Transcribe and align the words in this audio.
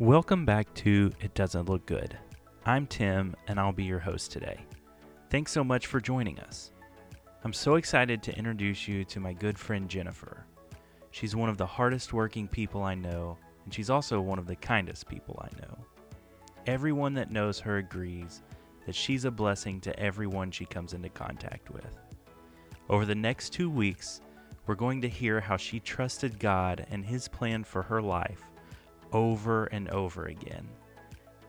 Welcome 0.00 0.46
back 0.46 0.72
to 0.76 1.12
It 1.20 1.34
Doesn't 1.34 1.68
Look 1.68 1.84
Good. 1.84 2.16
I'm 2.64 2.86
Tim, 2.86 3.36
and 3.46 3.60
I'll 3.60 3.70
be 3.70 3.84
your 3.84 3.98
host 3.98 4.32
today. 4.32 4.58
Thanks 5.28 5.52
so 5.52 5.62
much 5.62 5.88
for 5.88 6.00
joining 6.00 6.40
us. 6.40 6.72
I'm 7.44 7.52
so 7.52 7.74
excited 7.74 8.22
to 8.22 8.34
introduce 8.34 8.88
you 8.88 9.04
to 9.04 9.20
my 9.20 9.34
good 9.34 9.58
friend 9.58 9.90
Jennifer. 9.90 10.46
She's 11.10 11.36
one 11.36 11.50
of 11.50 11.58
the 11.58 11.66
hardest 11.66 12.14
working 12.14 12.48
people 12.48 12.82
I 12.82 12.94
know, 12.94 13.36
and 13.66 13.74
she's 13.74 13.90
also 13.90 14.22
one 14.22 14.38
of 14.38 14.46
the 14.46 14.56
kindest 14.56 15.06
people 15.06 15.38
I 15.38 15.60
know. 15.60 15.84
Everyone 16.66 17.12
that 17.12 17.30
knows 17.30 17.60
her 17.60 17.76
agrees 17.76 18.40
that 18.86 18.94
she's 18.94 19.26
a 19.26 19.30
blessing 19.30 19.82
to 19.82 20.00
everyone 20.00 20.50
she 20.50 20.64
comes 20.64 20.94
into 20.94 21.10
contact 21.10 21.68
with. 21.70 21.98
Over 22.88 23.04
the 23.04 23.14
next 23.14 23.52
two 23.52 23.68
weeks, 23.68 24.22
we're 24.66 24.76
going 24.76 25.02
to 25.02 25.10
hear 25.10 25.40
how 25.40 25.58
she 25.58 25.78
trusted 25.78 26.38
God 26.38 26.86
and 26.90 27.04
His 27.04 27.28
plan 27.28 27.64
for 27.64 27.82
her 27.82 28.00
life 28.00 28.49
over 29.12 29.66
and 29.66 29.88
over 29.90 30.26
again, 30.26 30.66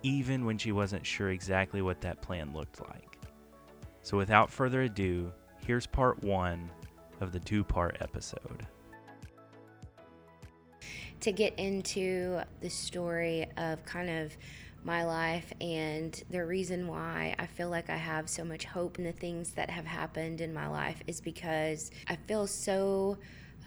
even 0.04 0.46
when 0.46 0.58
she 0.58 0.72
wasn't 0.72 1.06
sure 1.06 1.30
exactly 1.30 1.82
what 1.82 2.02
that 2.02 2.22
plan 2.22 2.54
looked 2.54 2.82
like. 2.82 3.18
So, 4.02 4.18
without 4.18 4.50
further 4.50 4.84
ado, 4.84 5.32
here's 5.66 5.86
part 5.86 6.24
one 6.24 6.70
of 7.20 7.32
the 7.32 7.40
two 7.40 7.64
part 7.64 7.98
episode. 8.02 8.66
To 11.22 11.32
get 11.32 11.58
into 11.60 12.42
the 12.62 12.70
story 12.70 13.46
of 13.58 13.86
kind 13.86 14.10
of 14.10 14.36
my 14.84 15.04
life 15.04 15.54
and 15.62 16.24
the 16.32 16.44
reason 16.44 16.88
why 16.88 17.36
I 17.38 17.46
feel 17.46 17.70
like 17.70 17.90
I 17.90 17.98
have 17.98 18.28
so 18.28 18.44
much 18.44 18.66
hope 18.66 18.98
in 18.98 19.04
the 19.04 19.12
things 19.12 19.52
that 19.52 19.70
have 19.70 19.86
happened 19.86 20.42
in 20.42 20.54
my 20.54 20.68
life 20.68 21.02
is 21.06 21.22
because 21.22 21.92
I 22.08 22.16
feel 22.16 22.48
so 22.48 23.18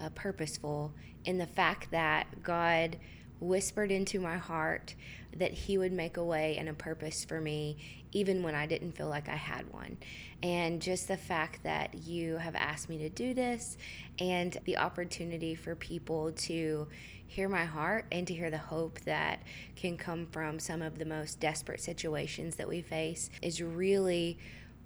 uh, 0.01 0.09
purposeful 0.09 0.93
in 1.23 1.37
the 1.37 1.45
fact 1.45 1.91
that 1.91 2.43
God 2.43 2.97
whispered 3.39 3.91
into 3.91 4.19
my 4.19 4.37
heart 4.37 4.95
that 5.35 5.51
He 5.51 5.77
would 5.77 5.91
make 5.91 6.17
a 6.17 6.23
way 6.23 6.57
and 6.57 6.69
a 6.69 6.73
purpose 6.73 7.25
for 7.25 7.41
me, 7.41 7.77
even 8.11 8.43
when 8.43 8.55
I 8.55 8.65
didn't 8.65 8.93
feel 8.93 9.09
like 9.09 9.27
I 9.27 9.35
had 9.35 9.71
one. 9.73 9.97
And 10.41 10.81
just 10.81 11.07
the 11.07 11.17
fact 11.17 11.63
that 11.63 11.93
you 11.93 12.37
have 12.37 12.55
asked 12.55 12.89
me 12.89 12.97
to 12.99 13.09
do 13.09 13.33
this 13.33 13.77
and 14.19 14.57
the 14.65 14.77
opportunity 14.77 15.55
for 15.55 15.75
people 15.75 16.31
to 16.31 16.87
hear 17.27 17.49
my 17.49 17.65
heart 17.65 18.05
and 18.11 18.27
to 18.27 18.33
hear 18.33 18.49
the 18.49 18.57
hope 18.57 18.99
that 19.01 19.41
can 19.75 19.97
come 19.97 20.27
from 20.27 20.59
some 20.59 20.81
of 20.81 20.97
the 20.97 21.05
most 21.05 21.39
desperate 21.39 21.81
situations 21.81 22.55
that 22.55 22.67
we 22.67 22.81
face 22.81 23.29
is 23.41 23.61
really 23.61 24.37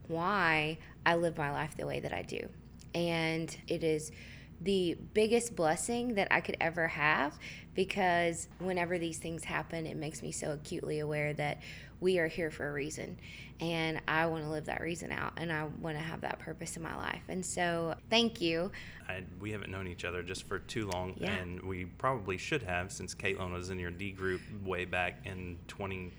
why 0.07 0.77
I 1.05 1.15
live 1.15 1.37
my 1.37 1.51
life 1.51 1.77
the 1.77 1.85
way 1.85 1.99
that 1.99 2.13
I 2.13 2.23
do. 2.23 2.47
And 2.95 3.55
it 3.67 3.83
is 3.83 4.11
the 4.61 4.97
biggest 5.13 5.55
blessing 5.55 6.15
that 6.15 6.27
I 6.31 6.41
could 6.41 6.57
ever 6.59 6.87
have 6.87 7.37
because 7.75 8.47
whenever 8.59 8.97
these 8.97 9.17
things 9.17 9.43
happen, 9.45 9.85
it 9.85 9.95
makes 9.95 10.21
me 10.21 10.31
so 10.31 10.51
acutely 10.51 10.99
aware 10.99 11.33
that 11.33 11.61
we 12.01 12.17
are 12.19 12.27
here 12.27 12.51
for 12.51 12.67
a 12.67 12.73
reason. 12.73 13.17
And 13.61 14.01
I 14.07 14.25
want 14.25 14.43
to 14.43 14.49
live 14.49 14.65
that 14.65 14.81
reason 14.81 15.11
out 15.11 15.33
and 15.37 15.51
I 15.51 15.65
want 15.81 15.97
to 15.97 16.03
have 16.03 16.21
that 16.21 16.39
purpose 16.39 16.75
in 16.77 16.83
my 16.83 16.95
life. 16.95 17.21
And 17.29 17.45
so, 17.45 17.95
thank 18.09 18.41
you. 18.41 18.71
I, 19.07 19.23
we 19.39 19.51
haven't 19.51 19.71
known 19.71 19.87
each 19.87 20.03
other 20.05 20.23
just 20.23 20.43
for 20.47 20.59
too 20.59 20.87
long, 20.89 21.15
Yeah. 21.17 21.31
and 21.33 21.61
we 21.61 21.85
probably 21.85 22.37
should 22.37 22.63
have 22.63 22.91
since 22.91 23.15
Caitlin 23.15 23.51
was 23.53 23.69
in 23.69 23.79
your 23.79 23.91
D 23.91 24.11
group 24.11 24.41
way 24.63 24.85
back 24.85 25.25
in 25.25 25.57
20 25.67 26.11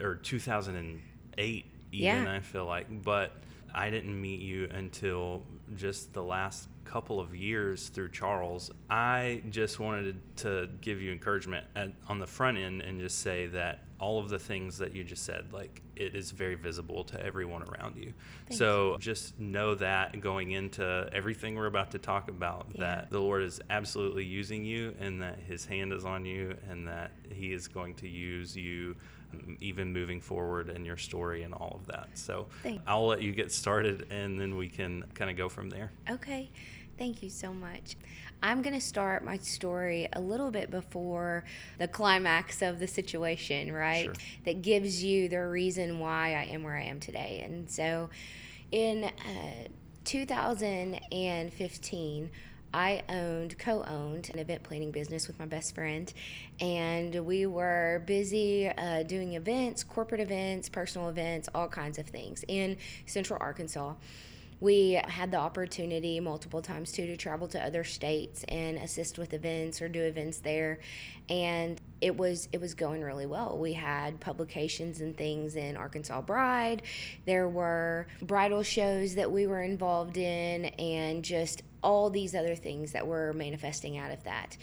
or 0.00 0.16
2008, 0.16 1.66
even, 1.92 2.04
Yeah. 2.04 2.32
I 2.32 2.40
feel 2.40 2.66
like. 2.66 3.02
But 3.04 3.32
I 3.74 3.90
didn't 3.90 4.18
meet 4.20 4.40
you 4.40 4.68
until 4.72 5.42
just 5.76 6.12
the 6.12 6.22
last 6.22 6.68
couple 6.86 7.20
of 7.20 7.34
years 7.34 7.88
through 7.88 8.10
Charles. 8.10 8.70
I 8.88 9.42
just 9.50 9.80
wanted 9.80 10.20
to 10.38 10.68
give 10.80 11.00
you 11.02 11.12
encouragement 11.12 11.66
at, 11.74 11.92
on 12.08 12.18
the 12.18 12.26
front 12.26 12.58
end 12.58 12.82
and 12.82 13.00
just 13.00 13.20
say 13.20 13.46
that 13.48 13.80
all 13.98 14.18
of 14.18 14.28
the 14.28 14.38
things 14.38 14.76
that 14.78 14.94
you 14.94 15.02
just 15.02 15.24
said, 15.24 15.46
like 15.52 15.82
it 15.96 16.14
is 16.14 16.30
very 16.30 16.54
visible 16.54 17.02
to 17.04 17.20
everyone 17.24 17.62
around 17.62 17.96
you. 17.96 18.12
Thank 18.48 18.58
so 18.58 18.96
just 19.00 19.38
know 19.40 19.74
that 19.76 20.20
going 20.20 20.50
into 20.52 21.08
everything 21.12 21.54
we're 21.56 21.66
about 21.66 21.90
to 21.92 21.98
talk 21.98 22.28
about, 22.28 22.66
Yeah. 22.74 22.80
that 22.82 23.10
the 23.10 23.20
Lord 23.20 23.42
is 23.42 23.60
absolutely 23.70 24.24
using 24.24 24.64
you 24.64 24.94
and 25.00 25.20
that 25.22 25.38
His 25.40 25.64
hand 25.64 25.92
is 25.92 26.04
on 26.04 26.24
you 26.26 26.56
and 26.70 26.86
that 26.88 27.12
He 27.32 27.52
is 27.52 27.68
going 27.68 27.94
to 27.96 28.08
use 28.08 28.54
you 28.54 28.94
um, 29.32 29.56
even 29.60 29.92
moving 29.92 30.20
forward 30.20 30.68
in 30.68 30.84
your 30.84 30.98
story 30.98 31.42
and 31.42 31.52
all 31.54 31.78
of 31.80 31.86
that. 31.86 32.10
So 32.14 32.46
Thank- 32.62 32.82
I'll 32.86 33.06
let 33.06 33.22
you 33.22 33.32
get 33.32 33.50
started 33.50 34.06
and 34.10 34.38
then 34.38 34.56
we 34.56 34.68
can 34.68 35.04
kind 35.14 35.30
of 35.30 35.38
go 35.38 35.48
from 35.48 35.70
there. 35.70 35.90
Okay, 36.10 36.50
thank 36.98 37.22
you 37.22 37.30
so 37.30 37.52
much. 37.52 37.96
I'm 38.42 38.62
going 38.62 38.74
to 38.74 38.80
start 38.80 39.24
my 39.24 39.38
story 39.38 40.08
a 40.12 40.20
little 40.20 40.50
bit 40.50 40.68
before 40.70 41.44
the 41.78 41.88
climax 41.88 42.60
of 42.62 42.78
the 42.78 42.86
situation, 42.86 43.72
right? 43.72 44.04
Sure. 44.04 44.14
That 44.44 44.62
gives 44.62 45.02
you 45.02 45.28
the 45.28 45.44
reason 45.46 45.98
why 45.98 46.34
I 46.34 46.44
am 46.52 46.62
where 46.62 46.76
I 46.76 46.84
am 46.84 47.00
today. 47.00 47.42
And 47.44 47.68
so 47.70 48.10
in 48.70 49.04
uh, 49.04 49.10
2015, 50.04 52.30
I 52.74 53.02
owned, 53.08 53.58
co 53.58 53.82
owned 53.84 54.28
an 54.34 54.38
event 54.38 54.62
planning 54.62 54.90
business 54.90 55.26
with 55.26 55.38
my 55.38 55.46
best 55.46 55.74
friend. 55.74 56.12
And 56.60 57.24
we 57.24 57.46
were 57.46 58.02
busy 58.06 58.68
uh, 58.68 59.02
doing 59.04 59.32
events, 59.32 59.82
corporate 59.82 60.20
events, 60.20 60.68
personal 60.68 61.08
events, 61.08 61.48
all 61.54 61.68
kinds 61.68 61.98
of 61.98 62.06
things 62.06 62.44
in 62.48 62.76
central 63.06 63.38
Arkansas 63.40 63.94
we 64.60 65.00
had 65.06 65.30
the 65.30 65.36
opportunity 65.36 66.18
multiple 66.20 66.62
times 66.62 66.92
too 66.92 67.06
to 67.06 67.16
travel 67.16 67.46
to 67.48 67.62
other 67.62 67.84
states 67.84 68.44
and 68.48 68.78
assist 68.78 69.18
with 69.18 69.34
events 69.34 69.82
or 69.82 69.88
do 69.88 70.02
events 70.02 70.38
there. 70.38 70.78
And 71.28 71.80
it 72.00 72.16
was 72.16 72.48
it 72.52 72.60
was 72.60 72.74
going 72.74 73.02
really 73.02 73.26
well. 73.26 73.58
We 73.58 73.74
had 73.74 74.18
publications 74.20 75.00
and 75.00 75.16
things 75.16 75.56
in 75.56 75.76
arkansas 75.76 76.22
bride. 76.22 76.82
There 77.26 77.48
were 77.48 78.06
bridal 78.22 78.62
shows 78.62 79.14
that 79.16 79.30
we 79.30 79.46
were 79.46 79.62
involved 79.62 80.16
in 80.16 80.66
and 80.66 81.22
just 81.22 81.62
all 81.82 82.08
these 82.10 82.34
other 82.34 82.54
things 82.54 82.92
that 82.92 83.06
were 83.06 83.32
manifesting 83.34 83.98
out 83.98 84.10
of 84.10 84.24
that 84.24 84.56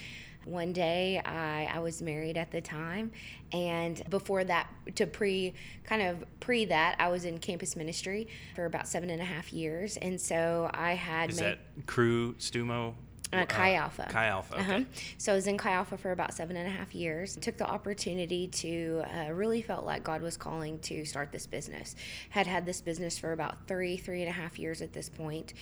one 0.46 0.74
day 0.74 1.22
I, 1.26 1.70
I 1.74 1.80
was 1.80 2.02
married 2.02 2.38
at 2.38 2.52
the 2.52 2.62
time 2.62 3.12
and 3.52 4.02
before 4.10 4.44
that 4.44 4.68
to 4.96 5.06
pre 5.08 5.54
kind 5.84 6.02
of 6.02 6.24
pre 6.40 6.66
that 6.66 6.96
i 7.00 7.08
was 7.10 7.26
in 7.26 7.38
campus 7.40 7.76
ministry 7.76 8.28
for 8.56 8.66
about 8.66 8.88
seven 8.88 9.10
and 9.10 9.22
a 9.22 9.26
half 9.26 9.54
years 9.54 9.98
and 9.98 10.20
so 10.20 10.70
i 10.74 10.94
had 10.94 11.30
Is 11.32 11.40
made 11.40 11.46
that 11.46 11.86
Crew 11.86 12.34
Stumo? 12.36 12.94
uh, 13.34 13.46
Chi 13.48 13.74
Alpha. 13.74 14.08
Chi 14.12 14.28
Alpha. 14.28 14.54
Okay. 14.60 14.76
Uh-huh. 14.76 14.84
So 15.18 15.32
I 15.32 15.36
was 15.36 15.48
in 15.48 15.58
Chi 15.58 15.72
Alpha 15.72 15.98
for 15.98 16.12
about 16.12 16.36
seven 16.36 16.56
and 16.56 16.68
a 16.68 16.70
half 16.70 16.94
years. 16.94 17.36
Took 17.38 17.58
the 17.58 17.66
opportunity 17.68 18.48
to 18.50 19.04
uh, 19.12 19.32
really 19.34 19.64
felt 19.64 19.86
like 19.86 20.04
God 20.04 20.22
was 20.22 20.38
calling 20.38 20.78
to 20.82 21.04
start 21.04 21.32
this 21.32 21.48
business. 21.48 21.96
Had 22.30 22.46
had 22.46 22.64
this 22.64 22.80
business 22.80 23.18
for 23.18 23.32
about 23.32 23.68
three, 23.68 23.98
three 23.98 24.22
and 24.22 24.30
a 24.30 24.34
half 24.34 24.60
years 24.60 24.84
at 24.84 24.94
this 24.94 25.10
point. 25.10 25.54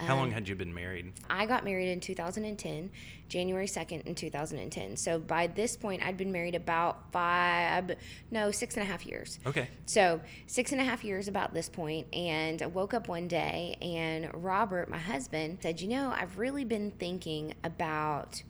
How 0.00 0.16
long 0.16 0.24
Um, 0.26 0.32
had 0.32 0.48
you 0.48 0.56
been 0.56 0.74
married? 0.74 1.12
I 1.28 1.46
got 1.46 1.64
married 1.64 1.90
in 1.92 2.00
2010, 2.00 2.90
January 3.30 3.66
2nd 3.66 4.02
in 4.06 4.14
2010. 4.14 4.96
So 4.96 5.18
by 5.18 5.46
this 5.46 5.76
point, 5.76 6.02
I'd 6.02 6.18
been 6.18 6.32
married 6.32 6.54
about 6.54 7.10
five, 7.12 7.92
no, 8.30 8.50
six 8.50 8.74
and 8.76 8.82
a 8.82 8.86
half 8.86 9.06
years. 9.06 9.38
Okay. 9.46 9.68
So 9.86 10.20
six 10.46 10.72
and 10.72 10.80
a 10.80 10.84
half 10.84 11.02
years 11.04 11.28
about 11.28 11.54
this 11.54 11.68
point, 11.68 12.12
and 12.12 12.60
I 12.60 12.66
woke 12.66 12.92
up 12.92 13.08
one 13.08 13.28
day, 13.28 13.76
and 13.80 14.28
Robert, 14.34 14.90
my 14.90 14.98
husband, 14.98 15.58
said, 15.62 15.80
"You 15.80 15.88
know, 15.88 16.12
I've 16.14 16.38
really 16.38 16.64
been 16.64 16.90
thinking 16.90 17.54
about 17.64 18.42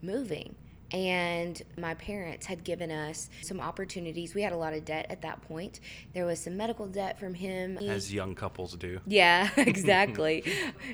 moving." 0.00 0.54
And 0.90 1.60
my 1.76 1.94
parents 1.94 2.46
had 2.46 2.64
given 2.64 2.90
us 2.90 3.28
some 3.42 3.60
opportunities. 3.60 4.34
We 4.34 4.42
had 4.42 4.52
a 4.52 4.56
lot 4.56 4.72
of 4.72 4.84
debt 4.84 5.06
at 5.10 5.22
that 5.22 5.42
point. 5.42 5.80
There 6.14 6.24
was 6.24 6.40
some 6.40 6.56
medical 6.56 6.86
debt 6.86 7.18
from 7.18 7.34
him. 7.34 7.76
As 7.78 8.12
young 8.12 8.34
couples 8.34 8.74
do. 8.76 9.00
Yeah, 9.06 9.50
exactly. 9.56 10.44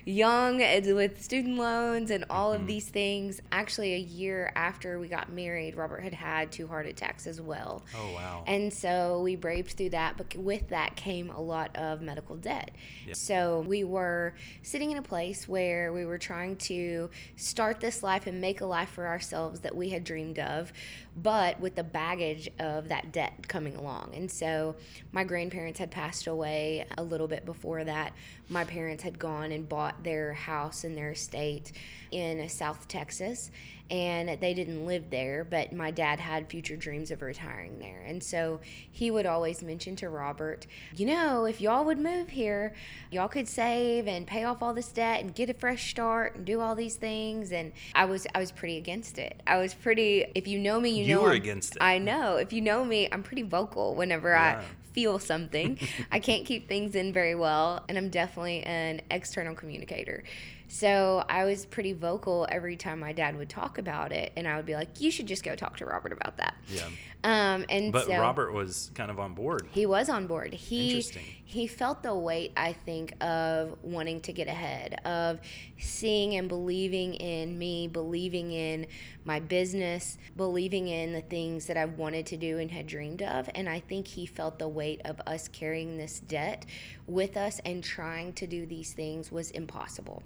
Young 0.05 0.58
with 0.58 1.23
student 1.23 1.56
loans 1.58 2.11
and 2.11 2.25
all 2.31 2.52
Mm-hmm. 2.52 2.62
of 2.62 2.67
these 2.67 2.88
things. 2.88 3.41
Actually, 3.52 3.94
a 3.94 3.99
year 3.99 4.52
after 4.55 4.99
we 4.99 5.08
got 5.08 5.31
married, 5.32 5.76
Robert 5.76 6.02
had 6.02 6.12
had 6.14 6.52
two 6.52 6.67
heart 6.67 6.87
attacks 6.87 7.26
as 7.26 7.40
well. 7.40 7.85
Oh, 7.97 8.12
wow. 8.14 8.44
And 8.47 8.73
so 8.73 9.23
we 9.23 9.37
braved 9.37 9.73
through 9.73 9.90
that, 9.90 10.17
but 10.17 10.35
with 10.37 10.69
that 10.69 10.94
came 10.97 11.31
a 11.31 11.40
lot 11.40 11.75
of 11.76 12.02
medical 12.02 12.37
debt. 12.37 12.70
Yep. 13.06 13.17
So 13.17 13.64
we 13.67 13.82
were 13.85 14.35
sitting 14.62 14.90
in 14.90 14.99
a 14.99 15.02
place 15.02 15.49
where 15.49 15.93
we 15.93 16.05
were 16.05 16.19
trying 16.19 16.56
to 16.56 17.11
start 17.37 17.81
this 17.81 18.02
life 18.02 18.26
and 18.26 18.40
make 18.40 18.61
a 18.61 18.67
life 18.67 18.90
for 18.90 19.06
ourselves 19.06 19.61
that 19.61 19.75
we 19.75 19.83
had 19.90 20.04
dreamed 20.04 20.38
of, 20.38 20.72
but 21.16 21.61
with 21.61 21.75
the 21.75 21.84
baggage 21.84 22.50
of 22.58 22.88
that 22.88 23.12
debt 23.12 23.46
coming 23.49 23.76
along. 23.76 24.12
And 24.14 24.31
so 24.31 24.75
my 25.12 25.25
grandparents 25.25 25.78
had 25.78 25.90
passed 25.90 26.26
away 26.26 26.87
a 26.99 27.02
little 27.02 27.28
bit 27.28 27.44
before 27.44 27.84
that. 27.84 28.12
My 28.49 28.64
parents 28.64 29.02
had 29.02 29.19
gone 29.19 29.52
and 29.52 29.69
bought 29.69 30.02
their 30.02 30.32
house 30.32 30.84
and 30.84 30.96
their 30.96 31.12
estate 31.12 31.72
in 32.11 32.49
South 32.49 32.88
Texas 32.88 33.50
and 33.90 34.40
they 34.40 34.55
didn't 34.55 34.87
live 34.87 35.11
there, 35.11 35.44
but 35.44 35.72
my 35.72 35.90
dad 35.90 36.19
had 36.19 36.49
future 36.49 36.76
dreams 36.76 37.11
of 37.11 37.20
retiring 37.20 37.78
there. 37.78 38.02
And 38.06 38.22
so 38.22 38.61
he 38.90 39.11
would 39.11 39.26
always 39.26 39.62
mention 39.62 39.94
to 39.96 40.08
Robert, 40.08 40.66
you 40.96 41.05
know, 41.05 41.44
if 41.44 41.61
y'all 41.61 41.84
would 41.84 41.99
move 41.99 42.31
here, 42.31 42.72
y'all 43.11 43.28
could 43.28 43.46
save 43.46 44.08
and 44.08 44.26
pay 44.26 44.44
off 44.44 44.62
all 44.62 44.72
this 44.72 44.88
debt 44.88 45.20
and 45.20 45.34
get 45.34 45.50
a 45.50 45.55
fresh 45.55 45.90
start 45.90 46.34
and 46.34 46.46
do 46.46 46.61
all 46.61 46.75
these 46.75 46.96
things. 46.96 47.52
And 47.52 47.72
I 47.94 48.06
was 48.06 48.26
I 48.34 48.40
was 48.40 48.50
pretty 48.50 48.78
against 48.78 49.19
it. 49.19 49.43
I 49.46 49.58
was 49.58 49.75
pretty 49.75 50.25
if 50.34 50.49
you 50.49 50.58
know 50.58 50.81
me, 50.81 50.90
you 50.90 51.03
you, 51.04 51.10
You 51.10 51.14
know 51.16 51.22
were 51.22 51.32
against 51.32 51.76
it. 51.76 51.82
I 51.82 51.98
know. 51.98 52.36
If 52.36 52.52
you 52.52 52.60
know 52.60 52.84
me, 52.84 53.08
I'm 53.10 53.22
pretty 53.22 53.42
vocal 53.42 53.94
whenever 53.94 54.30
Yeah. 54.30 54.62
I 54.62 54.64
feel 54.92 55.18
something. 55.18 55.78
I 56.12 56.20
can't 56.20 56.44
keep 56.46 56.68
things 56.68 56.94
in 56.94 57.12
very 57.12 57.34
well, 57.34 57.84
and 57.88 57.98
I'm 57.98 58.10
definitely 58.10 58.62
an 58.62 59.00
external 59.10 59.54
communicator. 59.54 60.22
So 60.68 61.24
I 61.28 61.44
was 61.44 61.66
pretty 61.66 61.92
vocal 61.92 62.46
every 62.50 62.76
time 62.76 62.98
my 62.98 63.12
dad 63.12 63.36
would 63.36 63.48
talk 63.50 63.78
about 63.78 64.12
it, 64.12 64.32
and 64.36 64.48
I 64.48 64.56
would 64.56 64.66
be 64.66 64.74
like, 64.74 65.00
"You 65.00 65.10
should 65.10 65.26
just 65.26 65.44
go 65.44 65.54
talk 65.54 65.76
to 65.78 65.84
Robert 65.86 66.12
about 66.12 66.38
that." 66.38 66.54
Yeah. 66.68 66.86
Um, 67.22 67.64
and 67.68 67.92
But 67.92 68.06
so 68.06 68.18
Robert 68.18 68.52
was 68.52 68.90
kind 68.94 69.10
of 69.10 69.18
on 69.20 69.34
board. 69.34 69.68
he 69.72 69.86
was 69.86 70.08
on 70.08 70.26
board. 70.26 70.52
He 70.52 70.88
Interesting. 70.88 71.24
He 71.46 71.67
felt 71.67 72.02
the 72.02 72.14
weight, 72.14 72.52
I 72.56 72.73
think, 72.73 73.14
of 73.23 73.76
wanting 73.82 74.20
to 74.23 74.32
get 74.32 74.49
ahead, 74.49 75.00
of 75.05 75.41
seeing 75.79 76.35
and 76.37 76.49
believing 76.49 77.14
in 77.14 77.58
me, 77.58 77.87
believing 77.87 78.50
in 78.50 78.87
my 79.25 79.41
business, 79.41 80.17
believing 80.37 80.88
in 80.88 81.12
the 81.12 81.20
things 81.20 81.67
that 81.67 81.76
I 81.76 81.85
wanted 81.85 82.26
to 82.26 82.37
do 82.37 82.58
and 82.58 82.70
had 82.70 82.87
dreamed 82.87 83.23
of. 83.23 83.49
And 83.55 83.69
I 83.69 83.81
think 83.81 84.06
he 84.06 84.26
felt 84.26 84.58
the 84.58 84.69
weight 84.69 85.02
of 85.05 85.20
us 85.26 85.49
carrying 85.49 85.96
this 85.99 86.20
debt 86.20 86.64
with 87.06 87.37
us 87.37 87.61
and 87.64 87.85
trying 87.85 88.32
to 88.35 88.47
do 88.47 88.64
these 88.67 88.94
things 88.94 89.31
was 89.31 89.50
impossible. 89.50 90.23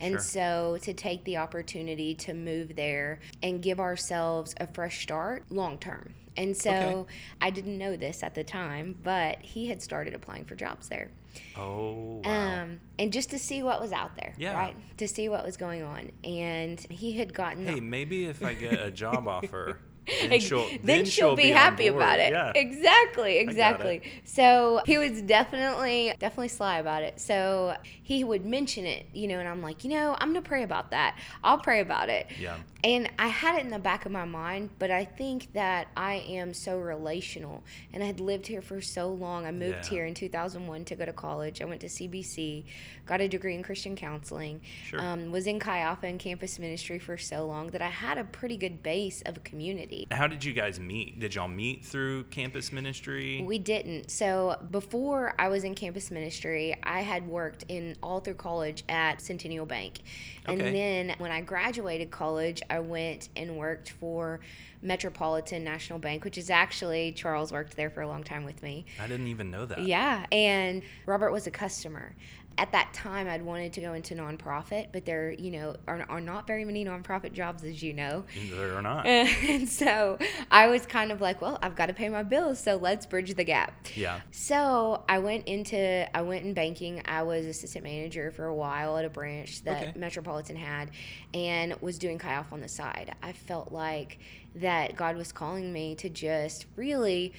And 0.00 0.14
Sure. 0.14 0.20
so 0.20 0.78
to 0.82 0.94
take 0.94 1.24
the 1.24 1.36
opportunity 1.36 2.14
to 2.16 2.34
move 2.34 2.76
there 2.76 3.20
and 3.42 3.62
give 3.62 3.78
ourselves 3.78 4.54
a 4.58 4.66
fresh 4.66 5.02
start 5.02 5.44
long 5.50 5.78
term. 5.78 6.14
And 6.36 6.56
so 6.56 6.70
Okay. 6.70 7.04
I 7.40 7.50
didn't 7.50 7.78
know 7.78 7.96
this 7.96 8.22
at 8.22 8.34
the 8.34 8.44
time, 8.44 8.96
but 9.02 9.40
he 9.42 9.66
had 9.68 9.82
started 9.82 10.14
applying 10.14 10.44
for 10.44 10.54
jobs 10.54 10.88
there. 10.88 11.10
Oh, 11.56 12.22
wow. 12.24 12.62
Um, 12.62 12.80
and 12.98 13.12
just 13.12 13.30
to 13.30 13.38
see 13.38 13.62
what 13.62 13.80
was 13.80 13.92
out 13.92 14.16
there, 14.16 14.34
Yeah. 14.36 14.54
right? 14.54 14.76
To 14.98 15.08
see 15.08 15.28
what 15.28 15.44
was 15.44 15.56
going 15.56 15.82
on. 15.82 16.10
And 16.24 16.80
he 16.90 17.12
had 17.12 17.32
gotten 17.34 17.66
hey, 17.66 17.80
maybe 17.80 18.26
if 18.26 18.42
I 18.44 18.54
get 18.54 18.80
a 18.80 18.90
job 18.90 19.26
offer, 19.36 19.78
then 20.20 20.40
she'll, 20.40 20.66
then 20.82 21.04
she'll 21.04 21.36
be, 21.36 21.52
on 21.52 21.56
happy 21.58 21.86
about 21.86 22.18
it. 22.18 22.32
Yeah. 22.32 22.52
Exactly, 22.54 23.38
it. 23.38 23.42
exactly. 23.42 24.02
So 24.24 24.82
he 24.84 24.98
was 24.98 25.22
definitely, 25.22 26.12
definitely 26.18 26.48
sly 26.48 26.78
about 26.78 27.02
it. 27.02 27.20
So 27.20 27.76
he 28.02 28.24
would 28.24 28.44
mention 28.44 28.84
it, 28.84 29.06
you 29.12 29.28
know, 29.28 29.38
and 29.38 29.48
I'm 29.48 29.62
like, 29.62 29.84
you 29.84 29.90
know, 29.90 30.16
I'm 30.18 30.28
gonna 30.28 30.42
pray 30.42 30.64
about 30.64 30.90
that. 30.90 31.18
I'll 31.44 31.58
pray 31.58 31.80
about 31.80 32.08
it. 32.08 32.26
Yeah. 32.38 32.58
And 32.84 33.08
I 33.16 33.28
had 33.28 33.56
it 33.58 33.64
in 33.64 33.70
the 33.70 33.78
back 33.78 34.06
of 34.06 34.12
my 34.12 34.24
mind, 34.24 34.70
but 34.80 34.90
I 34.90 35.04
think 35.04 35.52
that 35.52 35.86
I 35.96 36.14
am 36.28 36.52
so 36.52 36.78
relational 36.78 37.62
and 37.92 38.02
I 38.02 38.06
had 38.06 38.18
lived 38.18 38.48
here 38.48 38.60
for 38.60 38.80
so 38.80 39.08
long. 39.08 39.46
I 39.46 39.52
moved 39.52 39.84
Yeah. 39.84 39.90
here 39.90 40.06
in 40.06 40.14
2001 40.14 40.84
to 40.86 40.96
go 40.96 41.04
to 41.06 41.12
college. 41.12 41.62
I 41.62 41.64
went 41.64 41.80
to 41.82 41.88
CBC, 41.88 42.64
got 43.06 43.20
a 43.20 43.28
degree 43.28 43.54
in 43.54 43.62
Christian 43.62 43.94
counseling, 43.94 44.60
Sure. 44.84 45.00
um, 45.00 45.30
was 45.30 45.46
in 45.46 45.60
Chi 45.60 45.78
Alpha 45.78 46.06
and 46.08 46.18
campus 46.18 46.58
ministry 46.58 46.98
for 46.98 47.16
so 47.16 47.46
long 47.46 47.68
that 47.68 47.82
I 47.82 47.88
had 47.88 48.18
a 48.18 48.24
pretty 48.24 48.56
good 48.56 48.82
base 48.82 49.22
of 49.22 49.36
a 49.36 49.40
community. 49.40 50.08
How 50.10 50.26
did 50.26 50.42
you 50.44 50.52
guys 50.52 50.80
meet? 50.80 51.20
Did 51.20 51.36
y'all 51.36 51.46
meet 51.46 51.84
through 51.84 52.24
campus 52.24 52.72
ministry? 52.72 53.42
We 53.46 53.58
didn't. 53.60 54.10
So 54.10 54.56
before 54.72 55.34
I 55.38 55.46
was 55.46 55.62
in 55.62 55.76
campus 55.76 56.10
ministry, 56.10 56.74
I 56.82 57.02
had 57.02 57.28
worked 57.28 57.64
in 57.68 57.96
all 58.02 58.18
through 58.18 58.34
college 58.34 58.82
at 58.88 59.20
Centennial 59.20 59.66
Bank. 59.66 60.00
And 60.46 60.60
Okay. 60.60 60.72
then 60.72 61.14
when 61.18 61.30
I 61.30 61.42
graduated 61.42 62.10
college, 62.10 62.60
I 62.72 62.80
went 62.80 63.28
and 63.36 63.58
worked 63.58 63.90
for 63.90 64.40
Metropolitan 64.80 65.62
National 65.62 65.98
Bank, 65.98 66.24
which 66.24 66.38
is 66.38 66.48
actually 66.48 67.12
Charles 67.12 67.52
worked 67.52 67.76
there 67.76 67.90
for 67.90 68.00
a 68.00 68.08
long 68.08 68.24
time 68.24 68.44
with 68.44 68.62
me. 68.62 68.86
I 68.98 69.06
didn't 69.06 69.28
even 69.28 69.50
know 69.50 69.66
that. 69.66 69.82
Yeah, 69.82 70.24
and 70.32 70.82
Robert 71.04 71.32
was 71.32 71.46
a 71.46 71.50
customer. 71.50 72.14
At 72.58 72.72
that 72.72 72.92
time, 72.92 73.28
I'd 73.28 73.42
wanted 73.42 73.72
to 73.74 73.80
go 73.80 73.92
into 73.94 74.14
nonprofit, 74.14 74.88
but 74.92 75.04
there, 75.04 75.32
you 75.32 75.50
know, 75.50 75.76
are, 75.88 76.04
are 76.08 76.20
not 76.20 76.46
very 76.46 76.64
many 76.64 76.84
nonprofit 76.84 77.32
jobs, 77.32 77.64
as 77.64 77.82
you 77.82 77.92
know. 77.92 78.24
There 78.50 78.76
or 78.76 78.82
not. 78.82 79.06
And 79.52 79.68
so 79.68 80.18
I 80.50 80.68
was 80.68 80.86
kind 80.86 81.12
of 81.12 81.20
like, 81.20 81.40
well, 81.40 81.58
I've 81.62 81.76
got 81.76 81.86
to 81.86 81.94
pay 81.94 82.08
my 82.08 82.22
bills, 82.22 82.58
so 82.58 82.76
let's 82.76 83.06
bridge 83.06 83.34
the 83.34 83.44
gap. 83.44 83.86
Yeah. 83.94 84.20
So 84.30 85.04
I 85.08 85.18
went 85.18 85.46
into 85.46 86.16
I 86.16 86.22
went 86.22 86.44
in 86.44 86.54
banking. 86.54 87.02
I 87.04 87.22
was 87.22 87.46
assistant 87.46 87.84
manager 87.84 88.30
for 88.30 88.46
a 88.46 88.54
while 88.54 88.96
at 88.96 89.04
a 89.04 89.10
branch 89.10 89.62
that 89.64 89.82
Okay. 89.82 89.92
Metropolitan 89.96 90.56
had, 90.56 90.90
and 91.34 91.74
was 91.80 91.98
doing 91.98 92.20
Alpha 92.22 92.54
on 92.54 92.60
the 92.60 92.68
side. 92.68 93.14
I 93.22 93.32
felt 93.32 93.72
like 93.72 94.18
that 94.56 94.96
God 94.96 95.16
was 95.16 95.32
calling 95.32 95.72
me 95.72 95.94
to 95.96 96.08
just 96.08 96.66
really 96.76 97.32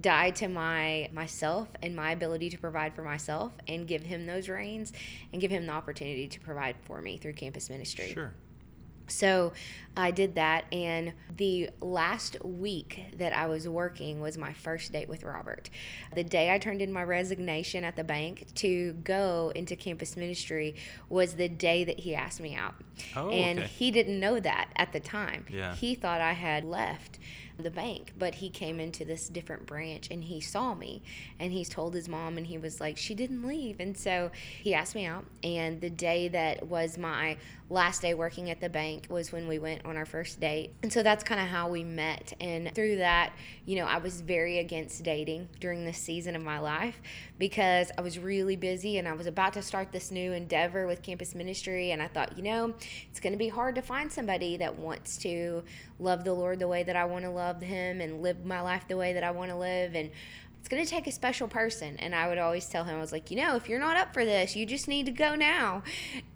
die 0.00 0.30
to 0.30 0.48
my 0.48 1.08
myself 1.12 1.68
and 1.82 1.94
my 1.94 2.10
ability 2.10 2.50
to 2.50 2.58
provide 2.58 2.94
for 2.94 3.02
myself 3.02 3.52
and 3.68 3.86
give 3.86 4.02
him 4.02 4.26
those 4.26 4.48
reins 4.48 4.92
and 5.32 5.40
give 5.40 5.50
him 5.50 5.66
the 5.66 5.72
opportunity 5.72 6.26
to 6.26 6.40
provide 6.40 6.76
for 6.82 7.00
me 7.00 7.16
through 7.16 7.32
campus 7.32 7.70
ministry. 7.70 8.12
Sure. 8.12 8.32
So 9.08 9.52
I 9.96 10.10
did 10.10 10.34
that, 10.34 10.64
and 10.72 11.12
the 11.36 11.70
last 11.80 12.44
week 12.44 13.04
that 13.16 13.32
I 13.32 13.46
was 13.46 13.68
working 13.68 14.20
was 14.20 14.36
my 14.36 14.52
first 14.52 14.92
date 14.92 15.08
with 15.08 15.22
Robert. 15.22 15.70
The 16.14 16.24
day 16.24 16.52
I 16.52 16.58
turned 16.58 16.82
in 16.82 16.92
my 16.92 17.04
resignation 17.04 17.84
at 17.84 17.96
the 17.96 18.04
bank 18.04 18.46
to 18.56 18.94
go 19.04 19.52
into 19.54 19.76
campus 19.76 20.16
ministry 20.16 20.74
was 21.08 21.34
the 21.34 21.48
day 21.48 21.84
that 21.84 22.00
he 22.00 22.14
asked 22.14 22.40
me 22.40 22.56
out. 22.56 22.74
Oh, 23.14 23.30
and 23.30 23.60
okay. 23.60 23.68
he 23.68 23.90
didn't 23.90 24.18
know 24.18 24.40
that 24.40 24.70
at 24.76 24.92
the 24.92 25.00
time. 25.00 25.46
Yeah. 25.50 25.74
He 25.74 25.94
thought 25.94 26.20
I 26.20 26.32
had 26.32 26.64
left 26.64 27.18
the 27.58 27.70
bank, 27.70 28.12
but 28.18 28.36
he 28.36 28.50
came 28.50 28.80
into 28.80 29.04
this 29.04 29.28
different 29.28 29.66
branch 29.66 30.08
and 30.10 30.24
he 30.24 30.40
saw 30.40 30.74
me 30.74 31.02
and 31.38 31.52
he's 31.52 31.68
told 31.68 31.94
his 31.94 32.08
mom 32.08 32.36
and 32.36 32.46
he 32.46 32.58
was 32.58 32.80
like, 32.80 32.96
she 32.96 33.14
didn't 33.14 33.46
leave. 33.46 33.80
And 33.80 33.96
so 33.96 34.30
he 34.62 34.74
asked 34.74 34.94
me 34.94 35.06
out. 35.06 35.24
And 35.42 35.80
the 35.80 35.90
day 35.90 36.28
that 36.28 36.66
was 36.66 36.98
my 36.98 37.36
last 37.68 38.02
day 38.02 38.14
working 38.14 38.48
at 38.50 38.60
the 38.60 38.68
bank 38.68 39.06
was 39.10 39.32
when 39.32 39.48
we 39.48 39.58
went 39.58 39.84
on 39.84 39.96
our 39.96 40.06
first 40.06 40.38
date. 40.38 40.72
And 40.82 40.92
so 40.92 41.02
that's 41.02 41.24
kind 41.24 41.40
of 41.40 41.48
how 41.48 41.68
we 41.68 41.82
met. 41.82 42.32
And 42.40 42.72
through 42.74 42.96
that, 42.96 43.32
you 43.64 43.76
know, 43.76 43.86
I 43.86 43.98
was 43.98 44.20
very 44.20 44.58
against 44.58 45.02
dating 45.02 45.48
during 45.58 45.84
this 45.84 45.98
season 45.98 46.36
of 46.36 46.42
my 46.42 46.60
life 46.60 47.00
because 47.38 47.90
I 47.98 48.02
was 48.02 48.18
really 48.18 48.54
busy 48.54 48.98
and 48.98 49.08
I 49.08 49.14
was 49.14 49.26
about 49.26 49.54
to 49.54 49.62
start 49.62 49.90
this 49.90 50.12
new 50.12 50.32
endeavor 50.32 50.86
with 50.86 51.02
campus 51.02 51.34
ministry. 51.34 51.90
And 51.90 52.00
I 52.00 52.06
thought, 52.06 52.36
you 52.36 52.44
know, 52.44 52.72
it's 53.10 53.18
going 53.18 53.32
to 53.32 53.38
be 53.38 53.48
hard 53.48 53.74
to 53.74 53.82
find 53.82 54.12
somebody 54.12 54.56
that 54.58 54.78
wants 54.78 55.16
to 55.18 55.64
love 55.98 56.24
the 56.24 56.32
Lord 56.32 56.60
the 56.60 56.68
way 56.68 56.84
that 56.84 56.94
I 56.94 57.04
want 57.04 57.24
to 57.24 57.30
love 57.30 57.60
Him 57.60 58.00
and 58.00 58.22
live 58.22 58.44
my 58.44 58.60
life 58.60 58.86
the 58.86 58.96
way 58.96 59.12
that 59.14 59.24
I 59.24 59.32
want 59.32 59.50
to 59.50 59.56
live. 59.56 59.96
And 59.96 60.10
it's 60.66 60.72
going 60.74 60.84
to 60.84 60.90
take 60.90 61.06
a 61.06 61.12
special 61.12 61.46
person. 61.46 61.96
And 62.00 62.12
I 62.12 62.26
would 62.26 62.38
always 62.38 62.66
tell 62.66 62.82
him, 62.82 62.96
I 62.96 63.00
was 63.00 63.12
like, 63.12 63.30
you 63.30 63.36
know, 63.36 63.54
if 63.54 63.68
you're 63.68 63.78
not 63.78 63.96
up 63.96 64.12
for 64.12 64.24
this, 64.24 64.56
you 64.56 64.66
just 64.66 64.88
need 64.88 65.06
to 65.06 65.12
go 65.12 65.36
now. 65.36 65.84